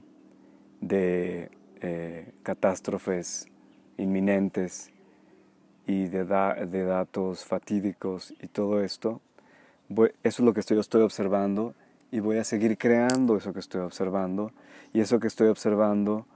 de 0.80 1.50
eh, 1.80 2.32
catástrofes 2.42 3.46
inminentes 3.98 4.92
y 5.86 6.06
de, 6.06 6.24
de, 6.24 6.84
datos 6.84 7.44
fatídicos 7.44 8.34
y 8.40 8.46
todo 8.46 8.82
esto, 8.82 9.20
eso 9.88 10.12
es 10.22 10.40
lo 10.40 10.54
que 10.54 10.60
estoy, 10.60 10.78
estoy 10.78 11.02
observando 11.02 11.74
y 12.12 12.20
voy 12.20 12.36
a 12.36 12.44
seguir 12.44 12.78
creando 12.78 13.36
eso 13.36 13.52
que 13.52 13.58
estoy 13.58 13.80
observando 13.80 14.52
y 14.92 15.00
eso 15.00 15.18
que 15.18 15.26
estoy 15.26 15.48
observando 15.48 16.26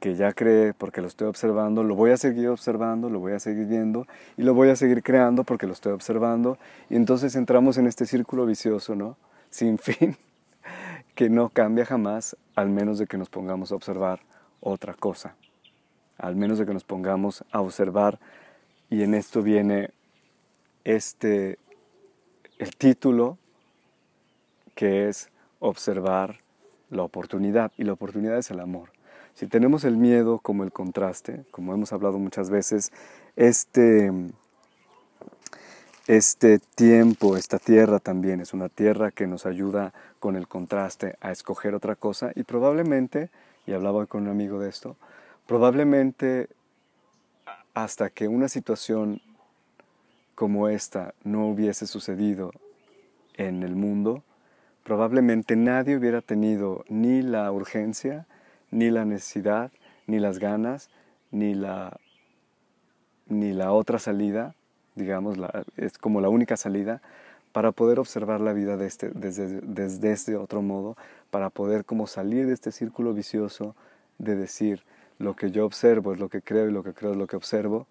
que 0.00 0.16
ya 0.16 0.32
creé 0.32 0.74
porque 0.74 1.00
lo 1.00 1.06
estoy 1.06 1.28
observando, 1.28 1.84
lo 1.84 1.94
voy 1.94 2.10
a 2.10 2.16
seguir 2.16 2.48
observando, 2.48 3.08
lo 3.08 3.20
voy 3.20 3.34
a 3.34 3.38
seguir 3.38 3.66
viendo 3.66 4.06
y 4.36 4.42
lo 4.42 4.52
voy 4.52 4.70
a 4.70 4.74
seguir 4.74 5.02
creando 5.04 5.44
porque 5.44 5.68
lo 5.68 5.74
estoy 5.74 5.92
observando. 5.92 6.58
Y 6.90 6.96
entonces 6.96 7.36
entramos 7.36 7.78
en 7.78 7.86
este 7.86 8.04
círculo 8.04 8.44
vicioso, 8.44 8.96
¿no? 8.96 9.16
Sin 9.48 9.78
fin, 9.78 10.16
que 11.14 11.30
no 11.30 11.50
cambia 11.50 11.84
jamás, 11.84 12.36
al 12.56 12.70
menos 12.70 12.98
de 12.98 13.06
que 13.06 13.16
nos 13.16 13.28
pongamos 13.28 13.70
a 13.70 13.76
observar 13.76 14.20
otra 14.60 14.94
cosa. 14.94 15.36
Al 16.18 16.34
menos 16.34 16.58
de 16.58 16.66
que 16.66 16.74
nos 16.74 16.84
pongamos 16.84 17.44
a 17.52 17.60
observar. 17.60 18.18
Y 18.90 19.02
en 19.02 19.14
esto 19.14 19.40
viene 19.40 19.90
este, 20.82 21.60
el 22.58 22.74
título 22.76 23.38
que 24.74 25.08
es 25.08 25.30
observar 25.60 26.40
la 26.90 27.02
oportunidad. 27.02 27.72
Y 27.76 27.84
la 27.84 27.92
oportunidad 27.92 28.38
es 28.38 28.50
el 28.50 28.60
amor. 28.60 28.90
Si 29.34 29.46
tenemos 29.46 29.84
el 29.84 29.96
miedo 29.96 30.38
como 30.38 30.62
el 30.64 30.72
contraste, 30.72 31.44
como 31.50 31.72
hemos 31.72 31.92
hablado 31.92 32.18
muchas 32.18 32.50
veces, 32.50 32.92
este, 33.36 34.12
este 36.06 36.58
tiempo, 36.58 37.36
esta 37.36 37.58
tierra 37.58 37.98
también 37.98 38.40
es 38.40 38.52
una 38.52 38.68
tierra 38.68 39.10
que 39.10 39.26
nos 39.26 39.46
ayuda 39.46 39.94
con 40.20 40.36
el 40.36 40.48
contraste 40.48 41.16
a 41.20 41.32
escoger 41.32 41.74
otra 41.74 41.96
cosa 41.96 42.32
y 42.34 42.42
probablemente, 42.42 43.30
y 43.66 43.72
hablaba 43.72 44.04
con 44.06 44.24
un 44.24 44.28
amigo 44.28 44.58
de 44.60 44.68
esto, 44.68 44.96
probablemente 45.46 46.48
hasta 47.74 48.10
que 48.10 48.28
una 48.28 48.48
situación 48.48 49.22
como 50.34 50.68
esta 50.68 51.14
no 51.24 51.46
hubiese 51.46 51.86
sucedido 51.86 52.52
en 53.34 53.62
el 53.62 53.74
mundo, 53.76 54.22
probablemente 54.84 55.56
nadie 55.56 55.96
hubiera 55.96 56.20
tenido 56.20 56.84
ni 56.88 57.22
la 57.22 57.50
urgencia 57.52 58.26
ni 58.72 58.90
la 58.90 59.04
necesidad, 59.04 59.70
ni 60.06 60.18
las 60.18 60.38
ganas, 60.38 60.88
ni 61.30 61.54
la, 61.54 62.00
ni 63.28 63.52
la 63.52 63.72
otra 63.72 63.98
salida, 63.98 64.54
digamos, 64.96 65.36
es 65.76 65.98
como 65.98 66.20
la 66.20 66.28
única 66.28 66.56
salida 66.56 67.00
para 67.52 67.70
poder 67.70 68.00
observar 68.00 68.40
la 68.40 68.54
vida 68.54 68.76
de 68.76 68.86
este, 68.86 69.10
desde, 69.10 69.60
desde 69.60 70.12
este 70.12 70.36
otro 70.36 70.62
modo, 70.62 70.96
para 71.30 71.50
poder 71.50 71.84
como 71.84 72.06
salir 72.06 72.46
de 72.46 72.54
este 72.54 72.72
círculo 72.72 73.12
vicioso 73.12 73.76
de 74.18 74.36
decir, 74.36 74.82
lo 75.18 75.36
que 75.36 75.50
yo 75.50 75.66
observo 75.66 76.14
es 76.14 76.18
lo 76.18 76.28
que 76.28 76.40
creo 76.40 76.68
y 76.68 76.72
lo 76.72 76.82
que 76.82 76.94
creo 76.94 77.12
es 77.12 77.18
lo 77.18 77.26
que 77.26 77.36
observo, 77.36 77.86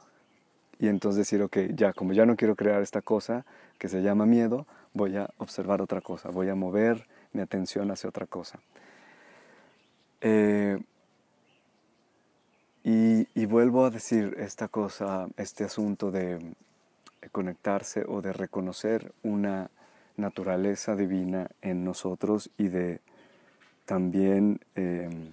y 0.79 0.87
entonces 0.87 1.19
decir, 1.19 1.43
ok, 1.43 1.57
ya, 1.75 1.93
como 1.93 2.13
ya 2.13 2.25
no 2.25 2.35
quiero 2.35 2.55
crear 2.55 2.81
esta 2.81 3.03
cosa 3.03 3.45
que 3.77 3.87
se 3.87 4.01
llama 4.01 4.25
miedo, 4.25 4.65
voy 4.93 5.17
a 5.17 5.29
observar 5.37 5.81
otra 5.81 6.01
cosa, 6.01 6.29
voy 6.29 6.49
a 6.49 6.55
mover 6.55 7.07
mi 7.33 7.41
atención 7.41 7.91
hacia 7.91 8.09
otra 8.09 8.25
cosa. 8.25 8.59
Eh, 10.21 10.79
y, 12.83 13.45
vuelvo 13.45 13.85
a 13.85 13.89
decir 13.89 14.35
esta 14.39 14.67
cosa, 14.67 15.27
este 15.37 15.63
asunto 15.63 16.09
de 16.09 16.55
conectarse 17.31 18.03
o 18.07 18.21
de 18.21 18.33
reconocer 18.33 19.13
una 19.23 19.69
naturaleza 20.17 20.95
divina 20.95 21.49
en 21.61 21.83
nosotros 21.83 22.49
y 22.57 22.69
de 22.69 23.01
también 23.85 24.59
em, 24.75 25.31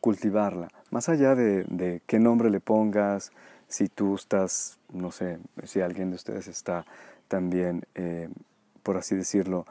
cultivarla. 0.00 0.68
Más 0.90 1.08
allá 1.08 1.34
de, 1.34 2.02
qué 2.06 2.18
nombre 2.18 2.50
le 2.50 2.60
pongas, 2.60 3.32
si 3.68 3.88
tú 3.88 4.16
estás, 4.16 4.78
no 4.92 5.12
sé, 5.12 5.38
si 5.64 5.80
alguien 5.80 6.10
de 6.10 6.16
ustedes 6.16 6.48
está 6.48 6.84
también, 7.30 7.84
eh, 7.94 8.28
por 8.82 8.96
así 8.96 9.14
decirlo, 9.14 9.64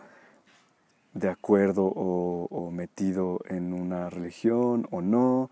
de 1.13 1.29
acuerdo 1.29 1.83
o, 1.85 2.71
metido 2.71 3.41
en 3.49 3.73
una 3.73 4.09
religión 4.09 4.87
o 4.91 5.01
no. 5.01 5.51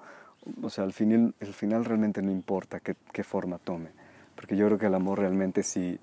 O 0.64 0.70
sea, 0.70 0.86
al 0.86 0.94
final, 0.94 1.36
el 1.42 1.54
final 1.54 1.84
realmente 1.84 2.22
no 2.22 2.32
importa 2.32 2.80
qué, 2.80 3.24
forma 3.24 3.58
tome, 3.60 3.90
porque 4.36 4.56
yo 4.56 4.66
creo 4.68 4.78
que 4.78 4.86
el 4.86 4.96
amor 4.96 5.20
realmente 5.20 5.62
si, 5.64 6.00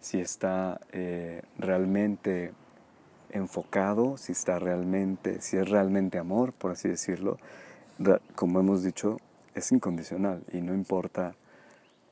si 0.00 0.20
está 0.20 0.80
eh, 0.92 1.42
realmente 1.58 2.52
enfocado, 3.30 4.18
si 4.18 4.32
está 4.32 4.58
realmente, 4.58 5.40
si 5.40 5.56
es 5.56 5.68
realmente 5.70 6.18
amor, 6.18 6.52
por 6.52 6.72
así 6.72 6.88
decirlo, 6.88 7.38
como 8.34 8.60
hemos 8.60 8.82
dicho, 8.82 9.16
es 9.54 9.72
incondicional 9.72 10.44
y 10.52 10.60
no 10.60 10.74
importa 10.74 11.34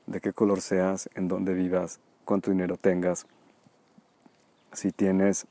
de 0.06 0.20
qué 0.22 0.32
color 0.32 0.62
seas, 0.62 1.10
en 1.14 1.28
dónde 1.28 1.52
vivas, 1.52 2.00
cuánto 2.25 2.50
dinero 2.50 2.76
tengas, 2.76 3.26
si 4.73 4.90
tienes 4.93 5.47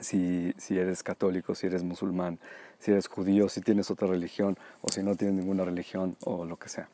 si, 0.00 0.54
si 0.56 0.78
eres 0.78 1.02
católico, 1.02 1.54
si 1.54 1.66
eres 1.66 1.82
musulmán, 1.82 2.38
si 2.78 2.90
eres 2.90 3.08
judío, 3.08 3.48
si 3.48 3.60
tienes 3.60 3.90
otra 3.90 4.08
religión 4.08 4.56
o 4.80 4.90
si 4.90 5.02
no 5.02 5.14
tienes 5.14 5.36
ninguna 5.36 5.64
religión 5.64 6.16
o 6.24 6.44
lo 6.44 6.56
que 6.58 6.68
sea. 6.68 6.88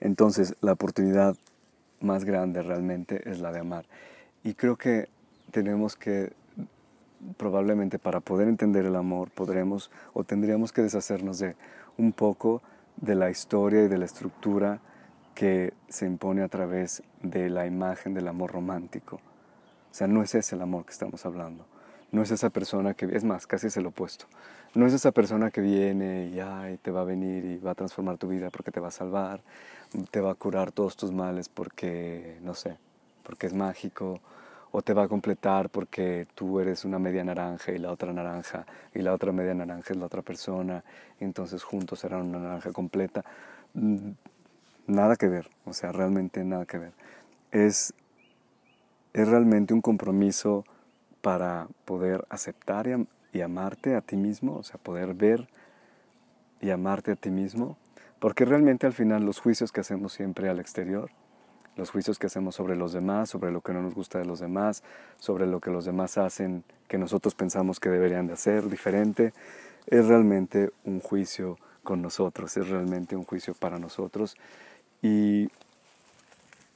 Entonces, 0.00 0.54
la 0.60 0.72
oportunidad 0.72 1.36
más 2.00 2.24
grande 2.24 2.62
realmente 2.62 3.28
es 3.30 3.40
la 3.40 3.52
de 3.52 3.60
amar. 3.60 3.86
Y 4.44 4.54
creo 4.54 4.76
que 4.76 5.08
tenemos 5.50 5.96
que, 5.96 6.32
probablemente 7.36 7.98
para 7.98 8.20
poder 8.20 8.48
entender 8.48 8.86
el 8.86 8.96
amor, 8.96 9.30
podremos 9.30 9.90
o 10.12 10.24
tendríamos 10.24 10.72
que 10.72 10.82
deshacernos 10.82 11.38
de 11.38 11.56
un 11.96 12.12
poco 12.12 12.62
de 12.96 13.14
la 13.14 13.30
historia 13.30 13.84
y 13.84 13.88
de 13.88 13.98
la 13.98 14.04
estructura 14.04 14.80
que 15.36 15.74
se 15.88 16.06
impone 16.06 16.42
a 16.42 16.48
través 16.48 17.02
de 17.22 17.50
la 17.50 17.66
imagen 17.66 18.14
del 18.14 18.26
amor 18.26 18.52
romántico. 18.52 19.16
O 19.16 19.94
sea, 19.94 20.06
no 20.06 20.22
es 20.22 20.34
ese 20.34 20.56
el 20.56 20.62
amor 20.62 20.86
que 20.86 20.92
estamos 20.92 21.26
hablando. 21.26 21.66
No 22.10 22.22
es 22.22 22.30
esa 22.30 22.48
persona 22.48 22.94
que, 22.94 23.04
es 23.04 23.22
más, 23.22 23.46
casi 23.46 23.66
es 23.66 23.76
el 23.76 23.84
opuesto. 23.84 24.26
No 24.74 24.86
es 24.86 24.94
esa 24.94 25.12
persona 25.12 25.50
que 25.50 25.60
viene 25.60 26.28
y 26.28 26.40
ay, 26.40 26.78
te 26.78 26.90
va 26.90 27.02
a 27.02 27.04
venir 27.04 27.44
y 27.44 27.58
va 27.58 27.72
a 27.72 27.74
transformar 27.74 28.16
tu 28.16 28.28
vida 28.28 28.48
porque 28.48 28.70
te 28.70 28.80
va 28.80 28.88
a 28.88 28.90
salvar, 28.90 29.42
te 30.10 30.22
va 30.22 30.30
a 30.30 30.34
curar 30.34 30.72
todos 30.72 30.96
tus 30.96 31.12
males 31.12 31.50
porque, 31.50 32.38
no 32.40 32.54
sé, 32.54 32.78
porque 33.22 33.46
es 33.46 33.52
mágico, 33.52 34.20
o 34.70 34.80
te 34.80 34.94
va 34.94 35.02
a 35.02 35.08
completar 35.08 35.68
porque 35.68 36.26
tú 36.34 36.60
eres 36.60 36.86
una 36.86 36.98
media 36.98 37.22
naranja 37.24 37.72
y 37.72 37.78
la 37.78 37.92
otra 37.92 38.10
naranja, 38.12 38.64
y 38.94 39.02
la 39.02 39.12
otra 39.12 39.32
media 39.32 39.52
naranja 39.52 39.92
es 39.92 39.98
la 39.98 40.06
otra 40.06 40.22
persona, 40.22 40.82
y 41.20 41.24
entonces 41.24 41.62
juntos 41.62 41.98
serán 41.98 42.22
una 42.22 42.38
naranja 42.38 42.72
completa. 42.72 43.22
Nada 44.86 45.16
que 45.16 45.28
ver, 45.28 45.50
o 45.64 45.72
sea, 45.72 45.90
realmente 45.90 46.44
nada 46.44 46.64
que 46.64 46.78
ver. 46.78 46.92
Es, 47.50 47.92
es 49.12 49.28
realmente 49.28 49.74
un 49.74 49.80
compromiso 49.80 50.64
para 51.22 51.66
poder 51.84 52.24
aceptar 52.30 52.86
y, 53.32 53.40
amarte 53.40 53.96
a 53.96 54.00
ti 54.00 54.16
mismo, 54.16 54.56
o 54.56 54.62
sea, 54.62 54.78
poder 54.78 55.12
ver 55.12 55.48
y 56.60 56.70
amarte 56.70 57.10
a 57.10 57.16
ti 57.16 57.30
mismo, 57.30 57.76
porque 58.18 58.44
realmente 58.44 58.86
al 58.86 58.92
final 58.92 59.24
los 59.24 59.40
juicios 59.40 59.72
que 59.72 59.80
hacemos 59.80 60.12
siempre 60.12 60.48
al 60.48 60.60
exterior, 60.60 61.10
los 61.76 61.90
juicios 61.90 62.18
que 62.18 62.28
hacemos 62.28 62.54
sobre 62.54 62.76
los 62.76 62.92
demás, 62.92 63.28
sobre 63.28 63.50
lo 63.50 63.60
que 63.60 63.74
no 63.74 63.82
nos 63.82 63.94
gusta 63.94 64.18
de 64.18 64.24
los 64.24 64.40
demás, 64.40 64.82
sobre 65.18 65.46
lo 65.46 65.60
que 65.60 65.70
los 65.70 65.84
demás 65.84 66.16
hacen 66.16 66.64
que 66.88 66.96
nosotros 66.96 67.34
pensamos 67.34 67.80
que 67.80 67.90
deberían 67.90 68.26
de 68.28 68.34
hacer 68.34 68.70
diferente, 68.70 69.34
es 69.86 70.06
realmente 70.06 70.70
un 70.84 71.00
juicio 71.00 71.58
con 71.82 72.02
nosotros, 72.02 72.56
es 72.56 72.68
realmente 72.68 73.16
un 73.16 73.24
juicio 73.24 73.54
para 73.54 73.78
nosotros. 73.78 74.36
Y 75.02 75.48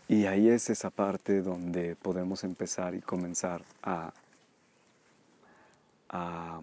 y 0.09 0.27
ahí 0.27 0.49
es 0.49 0.71
esa 0.71 0.91
parte 0.91 1.41
donde 1.41 1.95
podemos 1.95 2.43
empezar 2.43 2.97
y 2.97 3.01
comenzar 3.01 3.63
a 3.83 4.13
a, 6.11 6.61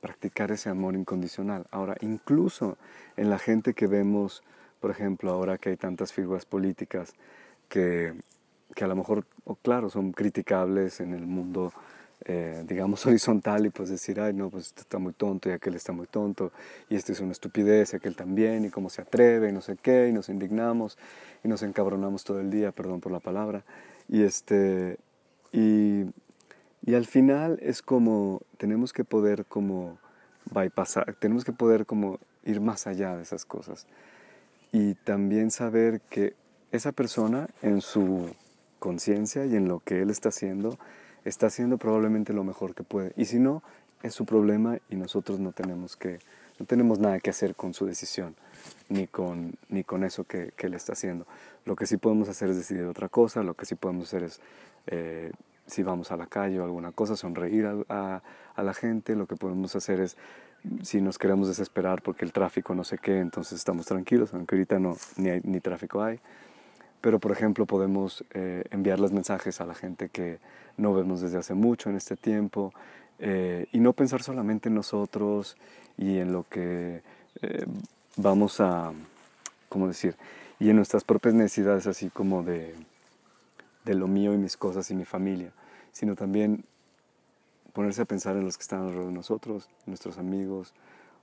practicar 0.00 0.52
ese 0.52 0.68
amor 0.68 0.94
incondicional. 0.94 1.66
Ahora, 1.70 1.96
incluso 2.00 2.76
en 3.16 3.30
la 3.30 3.38
gente 3.38 3.74
que 3.74 3.86
vemos, 3.86 4.42
por 4.80 4.90
ejemplo, 4.90 5.30
ahora 5.30 5.58
que 5.58 5.70
hay 5.70 5.76
tantas 5.76 6.12
figuras 6.12 6.44
políticas 6.44 7.14
que, 7.68 8.14
que 8.74 8.84
a 8.84 8.86
lo 8.86 8.94
mejor, 8.94 9.26
claro, 9.62 9.90
son 9.90 10.12
criticables 10.12 11.00
en 11.00 11.14
el 11.14 11.26
mundo, 11.26 11.72
eh, 12.28 12.64
digamos, 12.66 13.06
horizontal 13.06 13.66
y 13.66 13.70
pues 13.70 13.88
decir, 13.88 14.20
ay, 14.20 14.32
no, 14.32 14.50
pues 14.50 14.66
este 14.66 14.80
está 14.82 14.98
muy 14.98 15.12
tonto 15.12 15.48
y 15.48 15.52
aquel 15.52 15.74
está 15.74 15.92
muy 15.92 16.06
tonto 16.06 16.52
y 16.88 16.96
este 16.96 17.12
es 17.12 17.20
una 17.20 17.32
estupidez 17.32 17.92
y 17.92 17.96
aquel 17.96 18.16
también 18.16 18.64
y 18.64 18.70
cómo 18.70 18.90
se 18.90 19.02
atreve 19.02 19.48
y 19.48 19.52
no 19.52 19.60
sé 19.60 19.76
qué 19.76 20.08
y 20.08 20.12
nos 20.12 20.28
indignamos 20.28 20.98
y 21.44 21.48
nos 21.48 21.62
encabronamos 21.62 22.24
todo 22.24 22.40
el 22.40 22.50
día, 22.50 22.72
perdón 22.72 23.00
por 23.00 23.12
la 23.12 23.20
palabra. 23.20 23.64
Y, 24.08 24.22
este, 24.22 24.98
y, 25.52 26.04
y 26.84 26.94
al 26.94 27.06
final 27.06 27.58
es 27.62 27.82
como, 27.82 28.42
tenemos 28.58 28.92
que 28.92 29.04
poder 29.04 29.44
como 29.46 29.98
bypassar, 30.50 31.14
tenemos 31.14 31.44
que 31.44 31.52
poder 31.52 31.86
como 31.86 32.18
ir 32.44 32.60
más 32.60 32.86
allá 32.86 33.16
de 33.16 33.22
esas 33.22 33.44
cosas. 33.44 33.86
Y 34.72 34.94
también 34.94 35.50
saber 35.50 36.00
que 36.10 36.34
esa 36.72 36.92
persona 36.92 37.48
en 37.62 37.80
su 37.80 38.34
conciencia 38.78 39.46
y 39.46 39.56
en 39.56 39.68
lo 39.68 39.80
que 39.80 40.02
él 40.02 40.10
está 40.10 40.28
haciendo, 40.28 40.78
está 41.28 41.48
haciendo 41.48 41.76
probablemente 41.76 42.32
lo 42.32 42.44
mejor 42.44 42.74
que 42.74 42.84
puede. 42.84 43.12
Y 43.16 43.26
si 43.26 43.38
no, 43.38 43.62
es 44.02 44.14
su 44.14 44.24
problema 44.24 44.78
y 44.88 44.96
nosotros 44.96 45.40
no 45.40 45.52
tenemos 45.52 45.96
que, 45.96 46.20
no 46.58 46.66
tenemos 46.66 46.98
nada 46.98 47.18
que 47.20 47.30
hacer 47.30 47.54
con 47.54 47.74
su 47.74 47.84
decisión, 47.84 48.36
ni 48.88 49.06
con, 49.06 49.54
ni 49.68 49.84
con 49.84 50.04
eso 50.04 50.24
que, 50.24 50.52
que 50.56 50.68
él 50.68 50.74
está 50.74 50.92
haciendo. 50.92 51.26
Lo 51.64 51.76
que 51.76 51.86
sí 51.86 51.96
podemos 51.96 52.28
hacer 52.28 52.50
es 52.50 52.56
decidir 52.56 52.84
otra 52.84 53.08
cosa, 53.08 53.42
lo 53.42 53.54
que 53.54 53.66
sí 53.66 53.74
podemos 53.74 54.06
hacer 54.06 54.22
es 54.22 54.40
eh, 54.86 55.32
si 55.66 55.82
vamos 55.82 56.12
a 56.12 56.16
la 56.16 56.26
calle 56.26 56.60
o 56.60 56.64
alguna 56.64 56.92
cosa, 56.92 57.16
sonreír 57.16 57.66
a, 57.88 58.22
a, 58.54 58.62
la 58.62 58.72
gente, 58.72 59.16
lo 59.16 59.26
que 59.26 59.34
podemos 59.34 59.74
hacer 59.74 60.00
es, 60.00 60.16
si 60.82 61.00
nos 61.00 61.18
queremos 61.18 61.48
desesperar 61.48 62.02
porque 62.02 62.24
el 62.24 62.32
tráfico 62.32 62.74
no 62.74 62.84
sé 62.84 62.98
qué, 62.98 63.18
entonces 63.18 63.58
estamos 63.58 63.86
tranquilos, 63.86 64.32
aunque 64.32 64.54
ahorita 64.54 64.78
no, 64.78 64.96
ni, 65.16 65.30
ni 65.42 65.60
tráfico 65.60 66.02
hay. 66.02 66.20
Pero, 67.00 67.20
por 67.20 67.30
ejemplo, 67.30 67.66
podemos 67.66 68.24
eh, 68.32 68.64
enviarles 68.70 69.12
mensajes 69.12 69.60
a 69.60 69.66
la 69.66 69.74
gente 69.74 70.08
que 70.08 70.38
no 70.76 70.94
vemos 70.94 71.20
desde 71.20 71.38
hace 71.38 71.54
mucho 71.54 71.90
en 71.90 71.96
este 71.96 72.16
tiempo 72.16 72.72
eh, 73.18 73.66
y 73.72 73.80
no 73.80 73.92
pensar 73.92 74.22
solamente 74.22 74.68
en 74.68 74.74
nosotros 74.74 75.56
y 75.96 76.18
en 76.18 76.32
lo 76.32 76.44
que 76.44 77.02
eh, 77.42 77.66
vamos 78.16 78.60
a, 78.60 78.92
¿cómo 79.68 79.88
decir? 79.88 80.16
Y 80.58 80.70
en 80.70 80.76
nuestras 80.76 81.04
propias 81.04 81.34
necesidades, 81.34 81.86
así 81.86 82.10
como 82.10 82.42
de 82.42 82.74
de 83.86 83.94
lo 83.94 84.08
mío 84.08 84.34
y 84.34 84.36
mis 84.36 84.56
cosas 84.56 84.90
y 84.90 84.94
mi 84.94 85.04
familia, 85.04 85.52
sino 85.92 86.16
también 86.16 86.64
ponerse 87.72 88.02
a 88.02 88.04
pensar 88.04 88.36
en 88.36 88.44
los 88.44 88.58
que 88.58 88.62
están 88.62 88.80
alrededor 88.80 89.06
de 89.06 89.12
nosotros, 89.12 89.70
nuestros 89.86 90.18
amigos, 90.18 90.74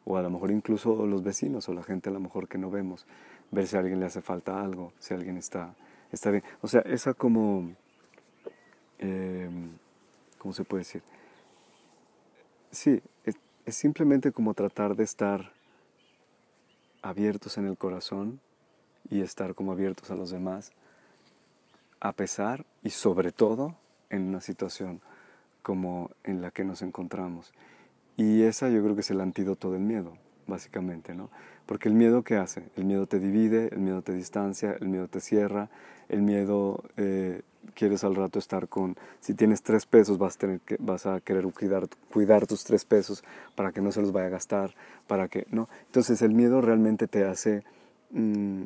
o 0.05 0.17
a 0.17 0.21
lo 0.21 0.29
mejor 0.29 0.49
incluso 0.49 1.05
los 1.05 1.23
vecinos 1.23 1.67
o 1.67 1.73
la 1.73 1.83
gente 1.83 2.09
a 2.09 2.13
lo 2.13 2.19
mejor 2.19 2.47
que 2.47 2.57
no 2.57 2.71
vemos, 2.71 3.05
ver 3.51 3.67
si 3.67 3.75
a 3.75 3.79
alguien 3.79 3.99
le 3.99 4.05
hace 4.05 4.21
falta 4.21 4.61
algo, 4.61 4.93
si 4.97 5.13
alguien 5.13 5.37
está, 5.37 5.75
está 6.11 6.31
bien. 6.31 6.43
O 6.61 6.67
sea, 6.67 6.81
esa 6.81 7.13
como, 7.13 7.69
eh, 8.99 9.49
¿cómo 10.37 10.53
se 10.53 10.63
puede 10.63 10.81
decir? 10.81 11.03
Sí, 12.71 13.01
es, 13.23 13.35
simplemente 13.67 14.31
como 14.31 14.53
tratar 14.53 14.95
de 14.95 15.03
estar 15.03 15.53
abiertos 17.01 17.57
en 17.57 17.67
el 17.67 17.77
corazón 17.77 18.39
y 19.09 19.21
estar 19.21 19.53
como 19.55 19.71
abiertos 19.71 20.09
a 20.11 20.15
los 20.15 20.31
demás 20.31 20.71
a 21.99 22.11
pesar 22.13 22.65
y 22.81 22.89
sobre 22.89 23.31
todo 23.31 23.75
en 24.09 24.23
una 24.23 24.41
situación 24.41 25.01
como 25.61 26.11
en 26.23 26.41
la 26.41 26.51
que 26.51 26.65
nos 26.65 26.81
encontramos. 26.81 27.53
Y 28.17 28.43
esa 28.43 28.69
yo 28.69 28.83
creo 28.83 28.95
que 28.95 29.01
es 29.01 29.11
el 29.11 29.21
antídoto 29.21 29.71
del 29.71 29.81
miedo, 29.81 30.17
básicamente, 30.45 31.15
¿no? 31.15 31.29
Porque 31.65 31.87
el 31.87 31.95
miedo 31.95 32.23
¿qué 32.23 32.35
hace? 32.35 32.69
El 32.75 32.85
miedo 32.85 33.07
te 33.07 33.19
divide, 33.19 33.69
el 33.71 33.79
miedo 33.79 34.01
te 34.01 34.13
distancia, 34.13 34.75
el 34.79 34.89
miedo 34.89 35.07
te 35.07 35.21
cierra, 35.21 35.69
el 36.09 36.21
miedo 36.21 36.83
eh, 36.97 37.43
quieres 37.73 38.03
al 38.03 38.15
rato 38.15 38.39
estar 38.39 38.67
con, 38.67 38.95
si 39.19 39.33
tienes 39.33 39.61
tres 39.63 39.85
pesos 39.85 40.17
vas 40.17 40.35
a, 40.35 40.39
tener 40.39 40.59
que, 40.61 40.77
vas 40.79 41.05
a 41.05 41.19
querer 41.21 41.45
cuidar, 41.51 41.87
cuidar 42.11 42.47
tus 42.47 42.63
tres 42.63 42.85
pesos 42.85 43.23
para 43.55 43.71
que 43.71 43.81
no 43.81 43.91
se 43.91 44.01
los 44.01 44.11
vaya 44.11 44.27
a 44.27 44.29
gastar, 44.29 44.75
para 45.07 45.27
que, 45.27 45.45
¿no? 45.51 45.69
Entonces 45.85 46.21
el 46.21 46.33
miedo 46.33 46.61
realmente 46.61 47.07
te 47.07 47.25
hace... 47.25 47.63
Mm, 48.11 48.65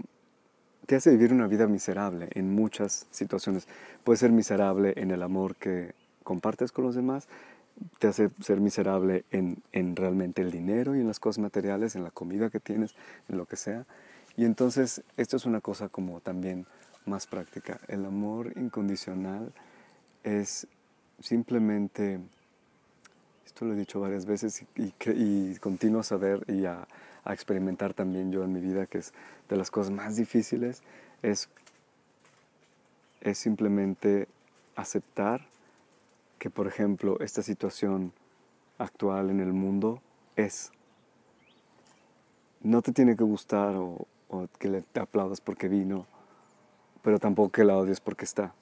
te 0.86 0.96
hace 0.96 1.12
vivir 1.12 1.34
una 1.34 1.48
vida 1.48 1.68
miserable 1.68 2.30
en 2.32 2.56
muchas 2.56 3.08
situaciones. 3.12 3.68
Puede 4.06 4.16
ser 4.16 4.32
miserable 4.32 4.94
en 4.96 5.12
el 5.12 5.22
amor 5.22 5.58
que 5.58 5.94
compartes 6.24 6.72
con 6.72 6.86
los 6.86 6.96
demás, 6.96 7.28
te 8.00 8.08
hace 8.08 8.30
ser 8.42 8.60
miserable 8.60 9.26
en, 9.32 9.62
en, 9.74 9.96
realmente 9.96 10.42
el 10.42 10.50
dinero 10.50 10.96
y 10.96 11.02
en 11.02 11.08
las 11.08 11.20
cosas 11.20 11.40
materiales, 11.40 11.96
en 11.96 12.04
la 12.04 12.12
comida 12.12 12.50
que 12.50 12.60
tienes, 12.60 12.96
en 13.28 13.38
lo 13.38 13.46
que 13.46 13.58
sea. 13.58 13.86
Y 14.36 14.46
entonces 14.46 15.04
esto 15.18 15.38
es 15.38 15.46
una 15.46 15.62
cosa 15.62 15.90
como 15.90 16.22
también 16.22 16.66
más 17.08 17.28
práctica. 17.28 17.80
El 17.88 18.06
amor 18.06 18.54
incondicional 18.56 19.54
es 20.24 20.68
simplemente, 21.20 22.20
esto 23.46 23.66
lo 23.66 23.74
he 23.74 23.78
dicho 23.78 24.00
varias 24.00 24.26
veces 24.26 24.64
y, 24.76 24.94
y, 25.06 25.56
continúo 25.58 26.02
a 26.02 26.04
saber 26.04 26.44
y 26.48 26.66
a, 26.66 26.88
experimentar 27.30 27.94
también 27.94 28.32
yo 28.32 28.46
en 28.46 28.54
mi 28.54 28.62
vida, 28.62 28.86
que 28.86 29.00
es 29.00 29.14
de 29.50 29.58
las 29.58 29.70
cosas 29.70 29.92
más 29.92 30.16
difíciles, 30.16 30.82
es, 31.22 31.50
es 33.20 33.38
simplemente 33.38 34.30
aceptar 34.78 35.42
que, 36.40 36.50
por 36.50 36.68
ejemplo, 36.68 37.20
esta 37.20 37.42
situación 37.42 38.14
actual 38.78 39.30
en 39.30 39.42
el 39.42 39.52
mundo 39.52 40.02
es. 40.38 40.72
No 42.62 42.82
te 42.82 42.92
tiene 42.92 43.16
que 43.16 43.24
gustar 43.24 43.76
o, 43.76 44.08
que 44.60 44.70
le 44.70 44.84
aplaudas 45.00 45.42
porque 45.42 45.68
vino, 45.68 46.06
pero 47.08 47.20
tampoco 47.20 47.54
que 47.54 47.64
la 47.64 47.78
odies 47.78 48.02
porque 48.02 48.26
está. 48.26 48.54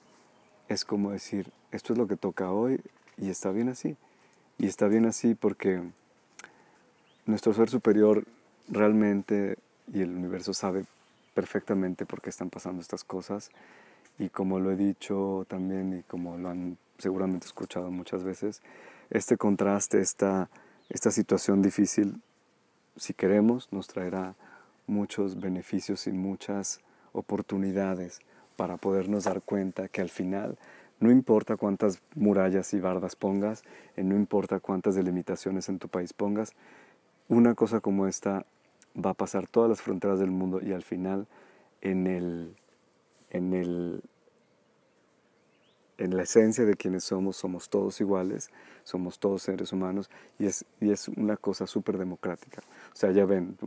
Es 0.68 0.84
como 0.84 1.10
decir, 1.10 1.50
esto 1.72 1.92
es 1.92 1.98
lo 1.98 2.06
que 2.06 2.14
toca 2.14 2.52
hoy 2.52 2.80
y 3.18 3.28
está 3.28 3.50
bien 3.50 3.68
así. 3.68 3.96
Y 4.56 4.68
está 4.68 4.86
bien 4.86 5.04
así 5.04 5.34
porque 5.34 5.82
nuestro 7.24 7.52
ser 7.54 7.68
superior 7.68 8.22
realmente, 8.68 9.58
y 9.92 10.00
el 10.00 10.14
universo 10.14 10.54
sabe 10.54 10.84
perfectamente 11.34 12.06
por 12.06 12.20
qué 12.20 12.30
están 12.30 12.48
pasando 12.48 12.80
estas 12.80 13.02
cosas, 13.02 13.50
y 14.16 14.28
como 14.28 14.60
lo 14.60 14.70
he 14.70 14.76
dicho 14.76 15.44
también 15.48 15.98
y 15.98 16.02
como 16.04 16.38
lo 16.38 16.48
han 16.48 16.78
seguramente 16.98 17.48
escuchado 17.48 17.90
muchas 17.90 18.22
veces, 18.22 18.62
este 19.10 19.36
contraste, 19.36 20.00
esta, 20.00 20.50
esta 20.88 21.10
situación 21.10 21.62
difícil, 21.62 22.22
si 22.94 23.12
queremos, 23.12 23.72
nos 23.72 23.88
traerá 23.88 24.36
muchos 24.86 25.40
beneficios 25.40 26.06
y 26.06 26.12
muchas 26.12 26.78
oportunidades 27.12 28.20
para 28.56 28.76
podernos 28.76 29.24
dar 29.24 29.42
cuenta 29.42 29.88
que 29.88 30.00
al 30.00 30.08
final 30.08 30.58
no 30.98 31.10
importa 31.10 31.56
cuántas 31.56 32.02
murallas 32.14 32.72
y 32.72 32.80
bardas 32.80 33.16
pongas, 33.16 33.62
no 33.96 34.16
importa 34.16 34.60
cuántas 34.60 34.94
delimitaciones 34.94 35.68
en 35.68 35.78
tu 35.78 35.88
país 35.88 36.12
pongas, 36.12 36.54
una 37.28 37.54
cosa 37.54 37.80
como 37.80 38.06
esta 38.06 38.46
va 38.96 39.10
a 39.10 39.14
pasar 39.14 39.46
todas 39.46 39.68
las 39.68 39.82
fronteras 39.82 40.18
del 40.18 40.30
mundo 40.30 40.60
y 40.62 40.72
al 40.72 40.82
final 40.82 41.26
en 41.82 42.06
el, 42.06 42.56
en 43.30 43.52
el 43.52 44.02
en 45.98 46.16
la 46.16 46.22
esencia 46.22 46.64
de 46.64 46.74
quienes 46.74 47.04
somos, 47.04 47.36
somos 47.36 47.68
todos 47.68 48.00
iguales, 48.00 48.50
somos 48.84 49.18
todos 49.18 49.42
seres 49.42 49.72
humanos 49.72 50.10
y 50.38 50.46
es, 50.46 50.64
y 50.80 50.90
es 50.90 51.08
una 51.08 51.36
cosa 51.36 51.66
súper 51.66 51.96
democrática. 51.98 52.62
O 52.96 52.98
sea, 52.98 53.10
ya 53.10 53.26
ven, 53.26 53.58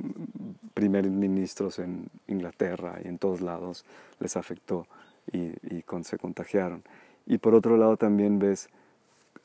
primer 0.73 1.07
ministros 1.07 1.77
en 1.77 2.07
Inglaterra 2.27 2.97
y 3.05 3.07
en 3.07 3.19
todos 3.19 3.41
lados 3.41 3.85
les 4.19 4.35
afectó 4.35 4.87
y, 5.31 5.51
y 5.61 5.83
con, 5.83 6.03
se 6.03 6.17
contagiaron. 6.17 6.81
Y 7.27 7.37
por 7.37 7.53
otro 7.53 7.77
lado 7.77 7.95
también 7.95 8.39
ves 8.39 8.69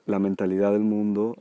la 0.06 0.18
mentalidad 0.18 0.72
del 0.72 0.84
mundo, 0.84 1.36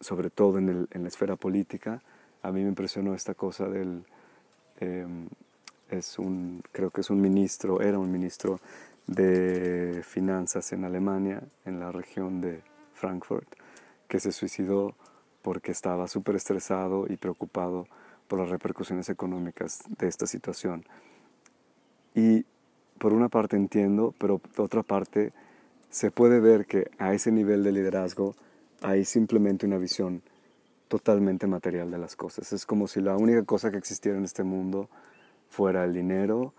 sobre 0.00 0.30
todo 0.30 0.56
en, 0.56 0.70
el, 0.70 0.88
en 0.90 1.02
la 1.02 1.08
esfera 1.08 1.36
política. 1.36 2.02
A 2.40 2.50
mí 2.50 2.62
me 2.62 2.68
impresionó 2.70 3.12
esta 3.12 3.34
cosa 3.34 3.68
del... 3.68 4.04
Eh, 4.80 5.06
es 5.90 6.18
un, 6.18 6.62
creo 6.72 6.90
que 6.90 7.02
es 7.02 7.10
un 7.10 7.20
ministro, 7.20 7.82
era 7.82 7.98
un 7.98 8.10
ministro 8.10 8.58
de 9.06 10.00
finanzas 10.02 10.72
en 10.72 10.84
Alemania, 10.84 11.42
en 11.66 11.78
la 11.78 11.92
región 11.92 12.40
de 12.40 12.62
Frankfurt, 12.94 13.46
que 14.08 14.18
se 14.18 14.32
suicidó 14.32 14.94
porque 15.46 15.70
estaba 15.70 16.08
súper 16.08 16.34
estresado 16.34 17.06
y 17.08 17.16
preocupado 17.16 17.86
por 18.26 18.40
las 18.40 18.48
repercusiones 18.48 19.08
económicas 19.10 19.84
de 19.96 20.08
esta 20.08 20.26
situación. 20.26 20.84
Y 22.16 22.44
por 22.98 23.12
una 23.12 23.28
parte 23.28 23.54
entiendo, 23.54 24.12
pero 24.18 24.38
por 24.38 24.64
otra 24.64 24.82
parte 24.82 25.32
se 25.88 26.10
puede 26.10 26.40
ver 26.40 26.66
que 26.66 26.90
a 26.98 27.14
ese 27.14 27.30
nivel 27.30 27.62
de 27.62 27.70
liderazgo 27.70 28.34
hay 28.82 29.04
simplemente 29.04 29.66
una 29.66 29.78
visión 29.78 30.20
totalmente 30.88 31.46
material 31.46 31.92
de 31.92 31.98
las 31.98 32.16
cosas. 32.16 32.52
Es 32.52 32.66
como 32.66 32.88
si 32.88 33.00
la 33.00 33.16
única 33.16 33.44
cosa 33.44 33.70
que 33.70 33.78
existiera 33.78 34.18
en 34.18 34.24
este 34.24 34.42
mundo 34.42 34.88
fuera 35.48 35.84
el 35.84 35.94
dinero 35.94 36.54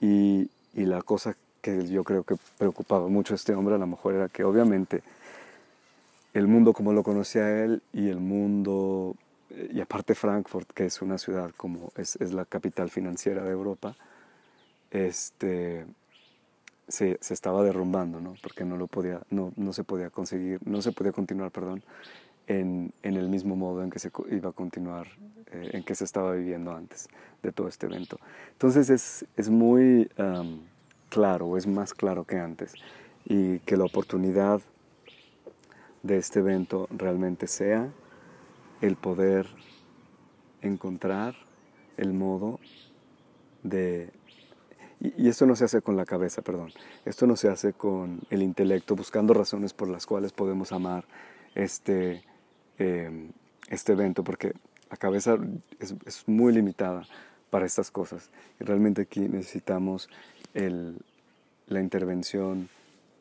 y, 0.00 0.50
y 0.74 0.84
la 0.86 1.02
cosa 1.02 1.36
que 1.60 1.86
yo 1.86 2.02
creo 2.02 2.24
que 2.24 2.34
preocupaba 2.58 3.06
mucho 3.06 3.34
a 3.34 3.36
este 3.36 3.54
hombre 3.54 3.76
a 3.76 3.78
lo 3.78 3.86
mejor 3.86 4.14
era 4.14 4.28
que 4.28 4.42
obviamente 4.42 5.04
el 6.34 6.46
mundo 6.46 6.72
como 6.72 6.92
lo 6.92 7.02
conocía 7.02 7.64
él 7.64 7.82
y 7.92 8.08
el 8.08 8.20
mundo, 8.20 9.16
y 9.70 9.80
aparte 9.80 10.14
Frankfurt, 10.14 10.70
que 10.72 10.86
es 10.86 11.02
una 11.02 11.18
ciudad 11.18 11.50
como 11.56 11.92
es, 11.96 12.16
es 12.16 12.32
la 12.32 12.44
capital 12.44 12.90
financiera 12.90 13.44
de 13.44 13.50
Europa, 13.50 13.96
este, 14.90 15.84
se, 16.88 17.18
se, 17.20 17.34
estaba 17.34 17.62
derrumbando, 17.62 18.20
¿no? 18.20 18.34
porque 18.42 18.64
no, 18.64 18.76
lo 18.76 18.86
podía, 18.86 19.20
no, 19.30 19.52
no 19.56 19.72
se 19.72 19.84
podía 19.84 20.10
conseguir, 20.10 20.60
no 20.66 20.82
se 20.82 20.92
podía 20.92 21.12
continuar, 21.12 21.50
perdón, 21.50 21.82
en, 22.46 22.92
en, 23.02 23.16
el 23.16 23.28
mismo 23.28 23.56
modo 23.56 23.82
en 23.82 23.90
que 23.90 23.98
se 23.98 24.10
iba 24.30 24.50
a 24.50 24.52
continuar, 24.52 25.06
eh, 25.52 25.70
en 25.74 25.84
que 25.84 25.94
se 25.94 26.04
estaba 26.04 26.32
viviendo 26.32 26.72
antes 26.72 27.08
de 27.42 27.52
todo 27.52 27.68
este 27.68 27.86
evento. 27.86 28.18
Entonces 28.52 28.90
es, 28.90 29.26
es 29.36 29.50
muy... 29.50 30.08
Claro, 31.12 31.58
es 31.58 31.66
más 31.66 31.92
claro 31.92 32.24
que 32.24 32.38
antes, 32.38 32.72
y 33.26 33.58
que 33.60 33.76
la 33.76 33.84
oportunidad 33.84 34.62
de 36.02 36.18
este 36.18 36.40
evento 36.40 36.88
realmente 36.90 37.46
sea 37.46 37.92
el 38.80 38.96
poder 38.96 39.46
encontrar 40.60 41.34
el 41.96 42.12
modo 42.12 42.60
de... 43.62 44.10
Y, 45.00 45.28
esto 45.28 45.46
no 45.46 45.56
se 45.56 45.64
hace 45.64 45.82
con 45.82 45.96
la 45.96 46.04
cabeza, 46.04 46.42
perdón, 46.42 46.72
esto 47.04 47.26
no 47.26 47.36
se 47.36 47.48
hace 47.48 47.72
con 47.72 48.20
el 48.30 48.42
intelecto, 48.42 48.94
buscando 48.94 49.34
razones 49.34 49.72
por 49.72 49.88
las 49.88 50.06
cuales 50.06 50.32
podemos 50.32 50.70
amar 50.70 51.04
este, 51.56 52.22
em, 52.78 53.32
este 53.68 53.92
evento, 53.92 54.22
porque 54.22 54.52
la 54.90 54.96
cabeza 54.96 55.36
es, 55.80 55.94
es 56.06 56.28
muy 56.28 56.52
limitada 56.52 57.02
para 57.50 57.66
estas 57.66 57.90
cosas. 57.90 58.30
Y 58.60 58.64
realmente 58.64 59.02
aquí 59.02 59.20
necesitamos 59.20 60.08
el, 60.54 60.98
la 61.66 61.80
intervención 61.80 62.68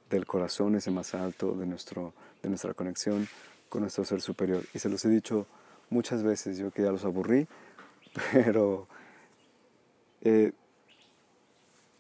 del 0.10 0.26
corazón, 0.26 0.76
ese 0.76 0.92
más 0.92 1.16
alto, 1.16 1.54
de, 1.54 1.66
nuestro, 1.66 2.14
de 2.42 2.50
nuestra 2.50 2.74
conexión 2.74 3.28
con 3.70 3.82
nuestro 3.82 4.04
ser 4.04 4.22
superior. 4.22 4.64
Y 4.74 4.80
se 4.80 4.90
los 4.90 5.04
he 5.06 5.10
dicho 5.10 5.48
muchas 5.90 6.24
veces, 6.24 6.58
yo 6.58 6.72
que 6.72 6.84
ya 6.84 6.92
los 6.92 7.06
aburrí, 7.06 7.48
pero 8.32 8.88
eh, 10.22 10.52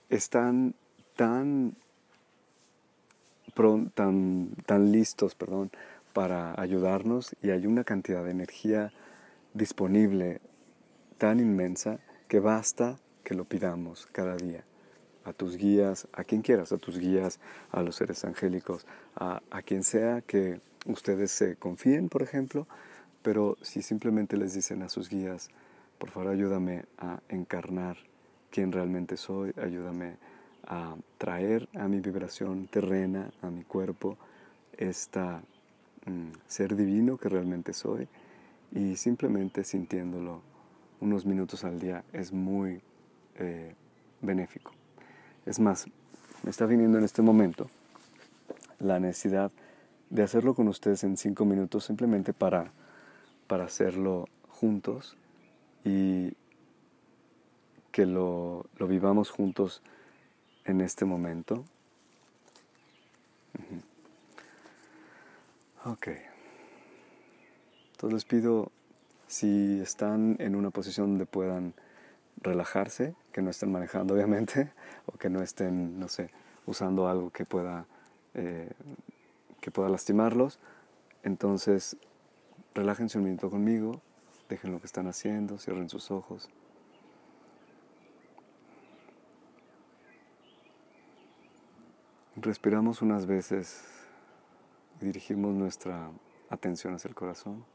están 0.09 0.75
tan, 1.15 1.75
tan, 3.93 4.49
tan 4.65 4.91
listos 4.91 5.35
perdón, 5.35 5.71
para 6.13 6.59
ayudarnos 6.59 7.35
y 7.41 7.51
hay 7.51 7.65
una 7.65 7.83
cantidad 7.83 8.23
de 8.23 8.31
energía 8.31 8.91
disponible 9.53 10.41
tan 11.17 11.39
inmensa 11.39 11.99
que 12.27 12.39
basta 12.39 12.97
que 13.23 13.33
lo 13.33 13.45
pidamos 13.45 14.07
cada 14.07 14.35
día 14.35 14.65
a 15.23 15.33
tus 15.33 15.57
guías, 15.57 16.07
a 16.13 16.23
quien 16.23 16.41
quieras, 16.41 16.71
a 16.71 16.77
tus 16.77 16.97
guías, 16.97 17.39
a 17.71 17.81
los 17.81 17.95
seres 17.95 18.23
angélicos, 18.25 18.85
a, 19.15 19.41
quien 19.63 19.83
sea 19.83 20.21
que 20.21 20.59
ustedes 20.85 21.31
se 21.31 21.55
confíen, 21.55 22.09
por 22.09 22.23
ejemplo, 22.23 22.67
pero 23.21 23.57
si 23.61 23.81
simplemente 23.81 24.37
les 24.37 24.53
dicen 24.53 24.81
a 24.81 24.89
sus 24.89 25.09
guías, 25.09 25.49
por 25.99 26.09
favor 26.09 26.31
ayúdame 26.31 26.85
a 26.97 27.19
encarnar 27.29 27.97
quién 28.49 28.71
realmente 28.71 29.17
soy, 29.17 29.53
ayúdame 29.61 30.17
a 30.65 30.95
traer 31.17 31.69
a 31.75 31.87
mi 31.87 31.99
vibración 31.99 32.67
terrena, 32.67 33.31
a 33.41 33.49
mi 33.49 33.63
cuerpo, 33.63 34.17
esta 34.77 35.43
mm, 36.05 36.31
ser 36.47 36.75
divino 36.75 37.17
que 37.17 37.29
realmente 37.29 37.73
soy, 37.73 38.07
y 38.71 38.95
simplemente 38.95 39.63
sintiéndolo 39.63 40.41
unos 41.01 41.25
minutos 41.25 41.63
al 41.63 41.79
día 41.79 42.03
es 42.13 42.31
muy 42.31 42.81
eh, 43.35 43.73
benéfico. 44.21 44.71
Es 45.45 45.59
más, 45.59 45.87
me 46.43 46.49
está 46.49 46.65
viniendo 46.65 46.97
en 46.97 47.03
este 47.03 47.21
momento 47.21 47.69
la 48.79 48.99
necesidad 48.99 49.51
de 50.09 50.23
hacerlo 50.23 50.53
con 50.53 50.67
ustedes 50.67 51.03
en 51.03 51.17
cinco 51.17 51.45
minutos 51.45 51.85
simplemente 51.85 52.33
para, 52.33 52.71
para 53.47 53.65
hacerlo 53.65 54.27
juntos 54.49 55.17
y 55.83 56.33
que 57.91 58.05
lo, 58.05 58.65
lo 58.77 58.87
vivamos 58.87 59.29
juntos 59.29 59.81
en 60.65 60.81
este 60.81 61.05
momento. 61.05 61.65
Ok. 65.85 66.09
Entonces 67.93 68.13
les 68.13 68.25
pido, 68.25 68.71
si 69.27 69.79
están 69.81 70.35
en 70.39 70.55
una 70.55 70.69
posición 70.69 71.11
donde 71.11 71.25
puedan 71.25 71.73
relajarse, 72.41 73.15
que 73.31 73.41
no 73.41 73.49
estén 73.49 73.71
manejando 73.71 74.13
obviamente, 74.15 74.71
o 75.05 75.17
que 75.17 75.29
no 75.29 75.41
estén, 75.41 75.99
no 75.99 76.07
sé, 76.07 76.29
usando 76.65 77.07
algo 77.07 77.31
que 77.31 77.45
pueda, 77.45 77.85
eh, 78.33 78.71
que 79.59 79.71
pueda 79.71 79.89
lastimarlos. 79.89 80.59
Entonces, 81.23 81.97
relájense 82.73 83.17
un 83.17 83.25
minuto 83.25 83.49
conmigo, 83.49 84.01
dejen 84.49 84.71
lo 84.71 84.79
que 84.79 84.87
están 84.87 85.07
haciendo, 85.07 85.57
cierren 85.57 85.89
sus 85.89 86.11
ojos. 86.11 86.49
Respiramos 92.37 93.01
unas 93.01 93.27
veces 93.27 93.83
y 94.99 95.05
dirigimos 95.05 95.53
nuestra 95.53 96.09
atención 96.49 96.95
hacia 96.95 97.09
el 97.09 97.15
corazón. 97.15 97.65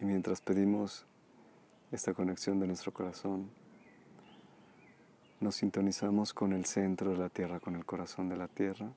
Y 0.00 0.06
mientras 0.24 0.40
pedimos 0.40 1.04
esta 1.92 2.14
conexión 2.14 2.58
de 2.58 2.66
nuestro 2.66 2.94
corazón, 2.94 3.50
nos 5.38 5.56
sintonizamos 5.56 6.32
con 6.32 6.54
el 6.54 6.64
centro 6.64 7.10
de 7.10 7.18
la 7.18 7.28
tierra, 7.28 7.60
con 7.60 7.76
el 7.76 7.84
corazón 7.84 8.30
de 8.30 8.38
la 8.38 8.48
tierra. 8.48 8.90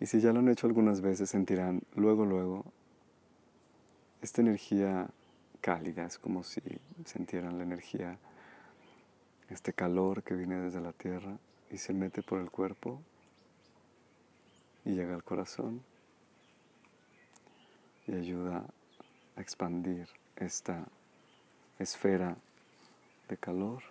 Y 0.00 0.04
si 0.04 0.20
ya 0.20 0.34
lo 0.34 0.40
han 0.40 0.50
hecho 0.50 0.66
algunas 0.66 1.00
veces, 1.00 1.30
sentirán 1.30 1.80
luego, 1.94 2.26
luego, 2.26 2.66
esta 4.20 4.42
energía 4.42 5.08
cálida, 5.62 6.04
es 6.04 6.18
como 6.18 6.42
si 6.42 6.60
sintieran 7.06 7.56
la 7.56 7.64
energía, 7.64 8.18
este 9.48 9.72
calor 9.72 10.22
que 10.22 10.34
viene 10.34 10.56
desde 10.56 10.82
la 10.82 10.92
tierra 10.92 11.38
y 11.70 11.78
se 11.78 11.94
mete 11.94 12.22
por 12.22 12.38
el 12.38 12.50
cuerpo 12.50 13.00
y 14.84 14.92
llega 14.92 15.14
al 15.14 15.24
corazón 15.24 15.80
y 18.10 18.14
ayuda 18.16 18.64
a 19.36 19.40
expandir 19.40 20.08
esta 20.34 20.84
esfera 21.78 22.36
de 23.28 23.36
calor. 23.36 23.82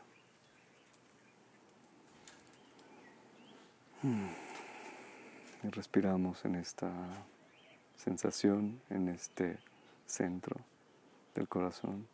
Y 5.63 5.69
respiramos 5.69 6.43
en 6.43 6.55
esta 6.55 6.91
sensación, 7.95 8.82
en 8.89 9.08
este 9.08 9.58
centro 10.05 10.58
del 11.34 11.47
corazón. 11.47 12.05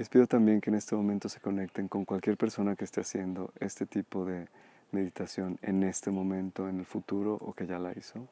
Les 0.00 0.08
pido 0.08 0.26
también 0.26 0.62
que 0.62 0.70
en 0.70 0.76
este 0.76 0.96
momento 0.96 1.28
se 1.28 1.40
conecten 1.40 1.86
con 1.86 2.06
cualquier 2.06 2.38
persona 2.38 2.74
que 2.74 2.84
esté 2.84 3.02
haciendo 3.02 3.52
este 3.60 3.84
tipo 3.84 4.24
de 4.24 4.48
meditación 4.92 5.58
en 5.60 5.82
este 5.82 6.10
momento, 6.10 6.70
en 6.70 6.78
el 6.78 6.86
futuro 6.86 7.34
o 7.34 7.52
que 7.52 7.66
ya 7.66 7.78
la 7.78 7.92
hizo. 7.92 8.26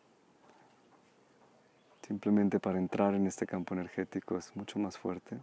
Simplemente 2.07 2.59
para 2.59 2.79
entrar 2.79 3.15
en 3.15 3.27
este 3.27 3.47
campo 3.47 3.75
energético 3.75 4.39
es 4.39 4.57
mucho 4.57 4.79
más 4.79 4.97
fuerte. 4.97 5.37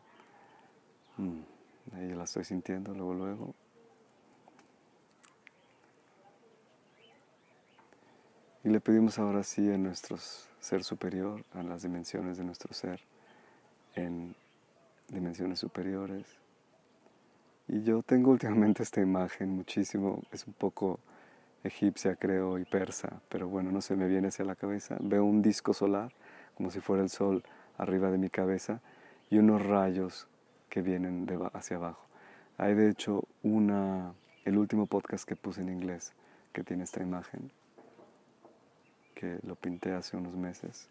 Mm, 1.18 1.42
ahí 1.96 2.16
la 2.16 2.24
estoy 2.24 2.44
sintiendo 2.44 2.96
luego, 2.96 3.14
luego. 3.14 3.54
Y 8.64 8.70
le 8.70 8.80
pedimos 8.80 9.20
ahora 9.20 9.44
sí 9.44 9.72
a 9.72 9.78
nuestro 9.78 10.18
ser 10.60 10.84
superior, 10.84 11.46
a 11.54 11.62
las 11.62 11.84
dimensiones 11.84 12.40
de 12.40 12.46
nuestro 12.46 12.74
ser, 12.74 13.00
en 13.94 14.36
dimensiones 15.10 15.60
superiores. 15.60 16.26
Y 17.68 17.84
yo 17.84 18.04
tengo 18.04 18.32
últimamente 18.32 18.84
esta 18.84 19.02
imagen 19.02 19.50
muchísimo, 19.50 20.22
es 20.32 20.46
un 20.46 20.54
poco 20.54 21.00
egipcia 21.64 22.16
creo 22.16 22.60
y 22.60 22.66
persa, 22.66 23.22
pero 23.28 23.48
bueno, 23.48 23.72
no 23.72 23.82
se 23.82 23.96
me 23.96 24.08
viene 24.08 24.28
hacia 24.28 24.46
la 24.46 24.56
cabeza. 24.56 24.98
Veo 25.00 25.26
un 25.26 25.42
disco 25.42 25.74
solar, 25.74 26.14
como 26.56 26.70
si 26.70 26.80
fuera 26.80 27.02
el 27.02 27.10
sol 27.10 27.44
arriba 27.78 28.12
de 28.12 28.18
mi 28.18 28.30
cabeza, 28.30 28.82
y 29.30 29.38
unos 29.40 29.66
rayos 29.66 30.28
que 30.70 30.82
vienen 30.82 31.28
hacia 31.54 31.78
abajo. 31.78 32.06
Hay 32.58 32.76
de 32.76 32.90
hecho 32.90 33.24
una, 33.44 34.14
el 34.46 34.58
último 34.58 34.86
podcast 34.86 35.28
que 35.28 35.36
puse 35.36 35.62
en 35.62 35.70
inglés 35.70 36.14
que 36.54 36.64
tiene 36.64 36.84
esta 36.84 37.02
imagen, 37.02 37.52
que 39.14 39.40
lo 39.44 39.56
pinté 39.56 39.94
hace 39.94 40.16
unos 40.16 40.36
meses. 40.36 40.88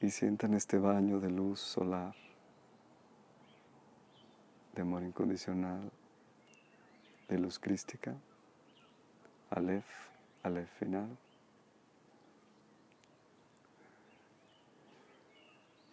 Y 0.00 0.10
sientan 0.10 0.54
este 0.54 0.78
baño 0.78 1.20
de 1.20 1.30
luz 1.30 1.60
solar, 1.60 2.14
de 4.74 4.82
amor 4.82 5.02
incondicional, 5.02 5.90
de 7.28 7.38
luz 7.38 7.58
crística, 7.58 8.14
Aleph, 9.50 9.84
Aleph 10.42 10.70
final. 10.78 11.18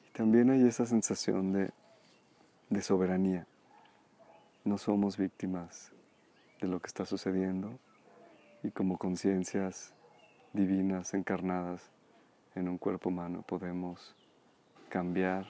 Y 0.08 0.12
también 0.12 0.52
hay 0.52 0.66
esa 0.66 0.86
sensación 0.86 1.52
de, 1.52 1.72
de 2.70 2.82
soberanía. 2.82 3.46
No 4.64 4.78
somos 4.78 5.18
víctimas 5.18 5.92
de 6.62 6.68
lo 6.68 6.80
que 6.80 6.88
está 6.88 7.06
sucediendo 7.06 7.78
y 8.64 8.72
como 8.72 8.98
conciencias 8.98 9.94
divinas 10.54 11.14
encarnadas 11.14 11.92
en 12.58 12.68
un 12.68 12.80
cuerpo 12.80 13.10
humano 13.10 13.44
podemos 13.44 14.16
cambiar 14.90 15.46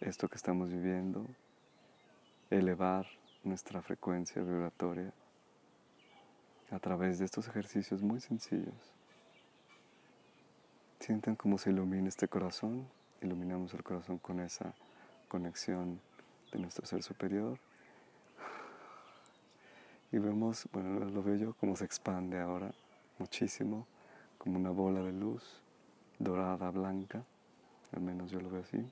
esto 0.00 0.28
que 0.28 0.36
estamos 0.36 0.68
viviendo, 0.68 1.26
elevar 2.50 3.06
nuestra 3.42 3.80
frecuencia 3.80 4.42
vibratoria 4.42 5.12
a 6.70 6.78
través 6.78 7.18
de 7.18 7.24
estos 7.24 7.48
ejercicios 7.48 8.02
muy 8.02 8.20
sencillos. 8.20 8.92
Sientan 11.00 11.36
cómo 11.36 11.56
se 11.56 11.70
ilumina 11.70 12.08
este 12.08 12.28
corazón, 12.28 12.86
iluminamos 13.22 13.72
el 13.72 13.82
corazón 13.82 14.18
con 14.18 14.40
esa 14.40 14.74
conexión 15.28 16.00
de 16.52 16.58
nuestro 16.58 16.84
ser 16.84 17.02
superior. 17.02 17.58
Y 20.12 20.18
vemos, 20.18 20.68
bueno, 20.70 21.00
lo 21.00 21.22
veo 21.22 21.36
yo, 21.36 21.54
cómo 21.54 21.76
se 21.76 21.86
expande 21.86 22.38
ahora 22.38 22.72
muchísimo 23.18 23.86
como 24.38 24.58
una 24.58 24.70
bola 24.70 25.02
de 25.02 25.12
luz 25.12 25.42
dorada, 26.18 26.70
blanca, 26.70 27.22
al 27.92 28.00
menos 28.00 28.30
yo 28.30 28.40
lo 28.40 28.50
veo 28.50 28.62
así. 28.62 28.84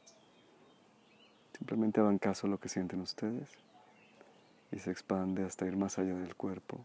Simplemente 1.56 2.00
hagan 2.00 2.18
caso 2.18 2.46
a 2.46 2.50
lo 2.50 2.58
que 2.58 2.68
sienten 2.68 3.00
ustedes 3.00 3.50
y 4.70 4.78
se 4.78 4.90
expande 4.90 5.44
hasta 5.44 5.66
ir 5.66 5.76
más 5.76 5.98
allá 5.98 6.14
del 6.14 6.34
cuerpo. 6.34 6.84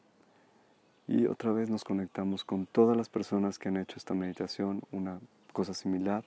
Y 1.08 1.26
otra 1.26 1.52
vez 1.52 1.70
nos 1.70 1.84
conectamos 1.84 2.46
con 2.46 2.66
todas 2.66 2.96
las 2.96 3.10
personas 3.10 3.60
que 3.60 3.70
han 3.70 3.78
hecho 3.78 3.98
esta 3.98 4.14
meditación, 4.14 4.82
una 4.92 5.20
cosa 5.52 5.74
similar, 5.74 6.24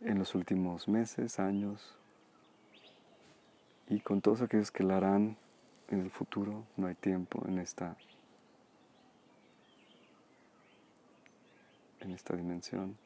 en 0.00 0.18
los 0.18 0.34
últimos 0.34 0.88
meses, 0.88 1.38
años, 1.38 1.94
y 3.88 4.00
con 4.00 4.20
todos 4.20 4.40
aquellos 4.40 4.70
que 4.70 4.84
la 4.84 4.96
harán 4.96 5.36
en 5.88 6.00
el 6.00 6.10
futuro, 6.10 6.64
no 6.76 6.86
hay 6.86 6.94
tiempo 6.94 7.42
en 7.46 7.58
esta 7.58 7.96
en 12.04 12.12
esta 12.12 12.36
dimensión 12.36 12.96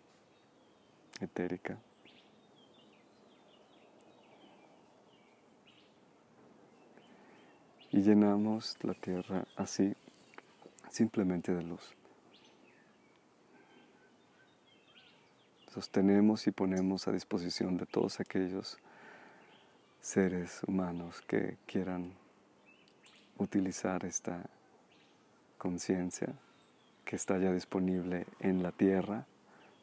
etérica. 1.20 1.78
Y 7.90 8.02
llenamos 8.02 8.76
la 8.82 8.94
tierra 8.94 9.46
así, 9.56 9.94
simplemente 10.90 11.54
de 11.54 11.62
luz. 11.62 11.94
Sostenemos 15.72 16.46
y 16.46 16.50
ponemos 16.50 17.08
a 17.08 17.12
disposición 17.12 17.76
de 17.76 17.86
todos 17.86 18.20
aquellos 18.20 18.78
seres 20.00 20.60
humanos 20.66 21.22
que 21.22 21.56
quieran 21.66 22.12
utilizar 23.38 24.04
esta 24.04 24.44
conciencia 25.56 26.34
que 27.08 27.16
está 27.16 27.38
ya 27.38 27.52
disponible 27.54 28.26
en 28.38 28.62
la 28.62 28.70
tierra, 28.70 29.24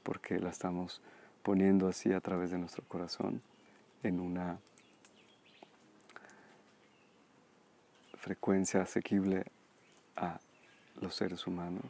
porque 0.04 0.38
la 0.38 0.52
estamos 0.52 1.02
poniendo 1.42 1.88
así 1.88 2.14
a 2.14 2.22
través 2.22 2.52
de 2.52 2.60
nuestro 2.60 2.84
corazón 2.88 3.42
en 4.04 4.20
una 4.20 4.60
frecuencia 8.20 8.84
asequible 8.84 9.46
a 10.16 10.40
los 11.02 11.16
seres 11.16 11.48
humanos. 11.48 11.86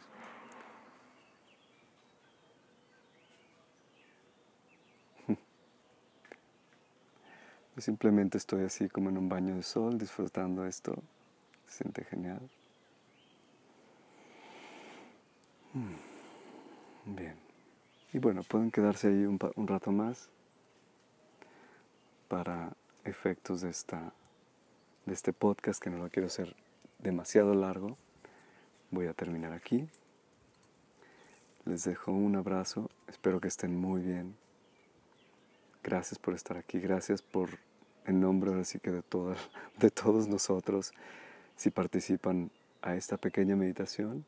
Yo 7.75 7.81
simplemente 7.81 8.37
estoy 8.37 8.63
así 8.63 8.87
como 8.87 9.09
en 9.09 9.17
un 9.17 9.27
baño 9.27 9.57
de 9.57 9.63
sol 9.63 9.97
disfrutando 9.97 10.65
esto. 10.65 10.95
Se 11.67 11.83
siente 11.83 12.05
genial. 12.05 12.39
Mm. 12.39 12.65
Bien. 17.03 17.35
Y 18.13 18.19
bueno, 18.19 18.43
pueden 18.43 18.71
quedarse 18.71 19.09
ahí 19.09 19.25
un, 19.25 19.37
un 19.57 19.67
rato 19.67 19.91
más 19.91 20.29
para 22.29 22.71
efectos 23.03 23.59
de, 23.59 23.71
esta, 23.71 24.13
de 25.05 25.13
este 25.13 25.33
podcast 25.33 25.83
que 25.83 25.89
no 25.89 25.97
lo 25.97 26.09
quiero 26.09 26.27
hacer 26.27 26.55
demasiado 26.99 27.53
largo. 27.53 27.97
Voy 28.89 29.07
a 29.07 29.13
terminar 29.13 29.51
aquí. 29.51 29.89
Les 31.65 31.83
dejo 31.83 32.13
un 32.13 32.37
abrazo. 32.37 32.89
Espero 33.09 33.41
que 33.41 33.49
estén 33.49 33.75
muy 33.75 34.01
bien. 34.01 34.33
Gracias 35.83 36.17
por 36.19 36.35
estar 36.35 36.55
aquí. 36.55 36.79
Gracias 36.79 37.21
por, 37.21 37.49
en 38.05 38.21
nombre 38.21 38.53
así 38.61 38.79
que 38.79 38.91
de, 38.91 39.03
de 39.77 39.91
todos 39.91 40.29
nosotros, 40.29 40.93
si 41.57 41.69
participan 41.69 42.49
a 42.81 42.95
esta 42.95 43.17
pequeña 43.17 43.57
meditación 43.57 44.25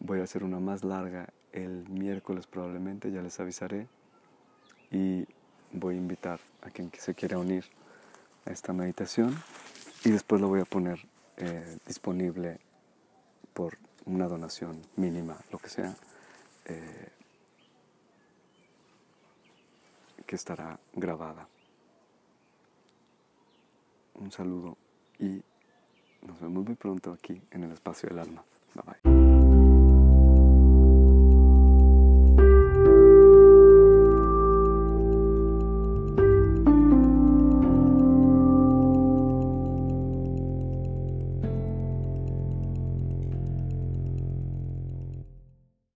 Voy 0.00 0.20
a 0.20 0.24
hacer 0.24 0.44
una 0.44 0.60
más 0.60 0.84
larga 0.84 1.28
el 1.52 1.88
miércoles 1.88 2.46
probablemente, 2.46 3.10
ya 3.10 3.22
les 3.22 3.38
avisaré. 3.40 3.88
Y 4.90 5.26
voy 5.72 5.94
a 5.94 5.98
invitar 5.98 6.40
a 6.62 6.70
quien 6.70 6.90
se 6.96 7.14
quiera 7.14 7.38
unir 7.38 7.64
a 8.44 8.50
esta 8.50 8.72
meditación. 8.72 9.36
Y 10.04 10.10
después 10.10 10.40
lo 10.40 10.48
voy 10.48 10.60
a 10.60 10.64
poner 10.64 10.98
eh, 11.38 11.78
disponible 11.86 12.60
por 13.52 13.76
una 14.04 14.28
donación 14.28 14.80
mínima, 14.96 15.36
lo 15.50 15.58
que 15.58 15.68
sea, 15.68 15.94
eh, 16.66 17.08
que 20.26 20.36
estará 20.36 20.78
grabada. 20.94 21.48
Un 24.14 24.30
saludo 24.30 24.76
y 25.18 25.42
nos 26.22 26.40
vemos 26.40 26.64
muy 26.64 26.74
pronto 26.74 27.12
aquí 27.12 27.40
en 27.50 27.64
el 27.64 27.72
espacio 27.72 28.08
del 28.08 28.18
alma. 28.20 28.44
Bye 28.74 28.84
bye. 28.84 29.15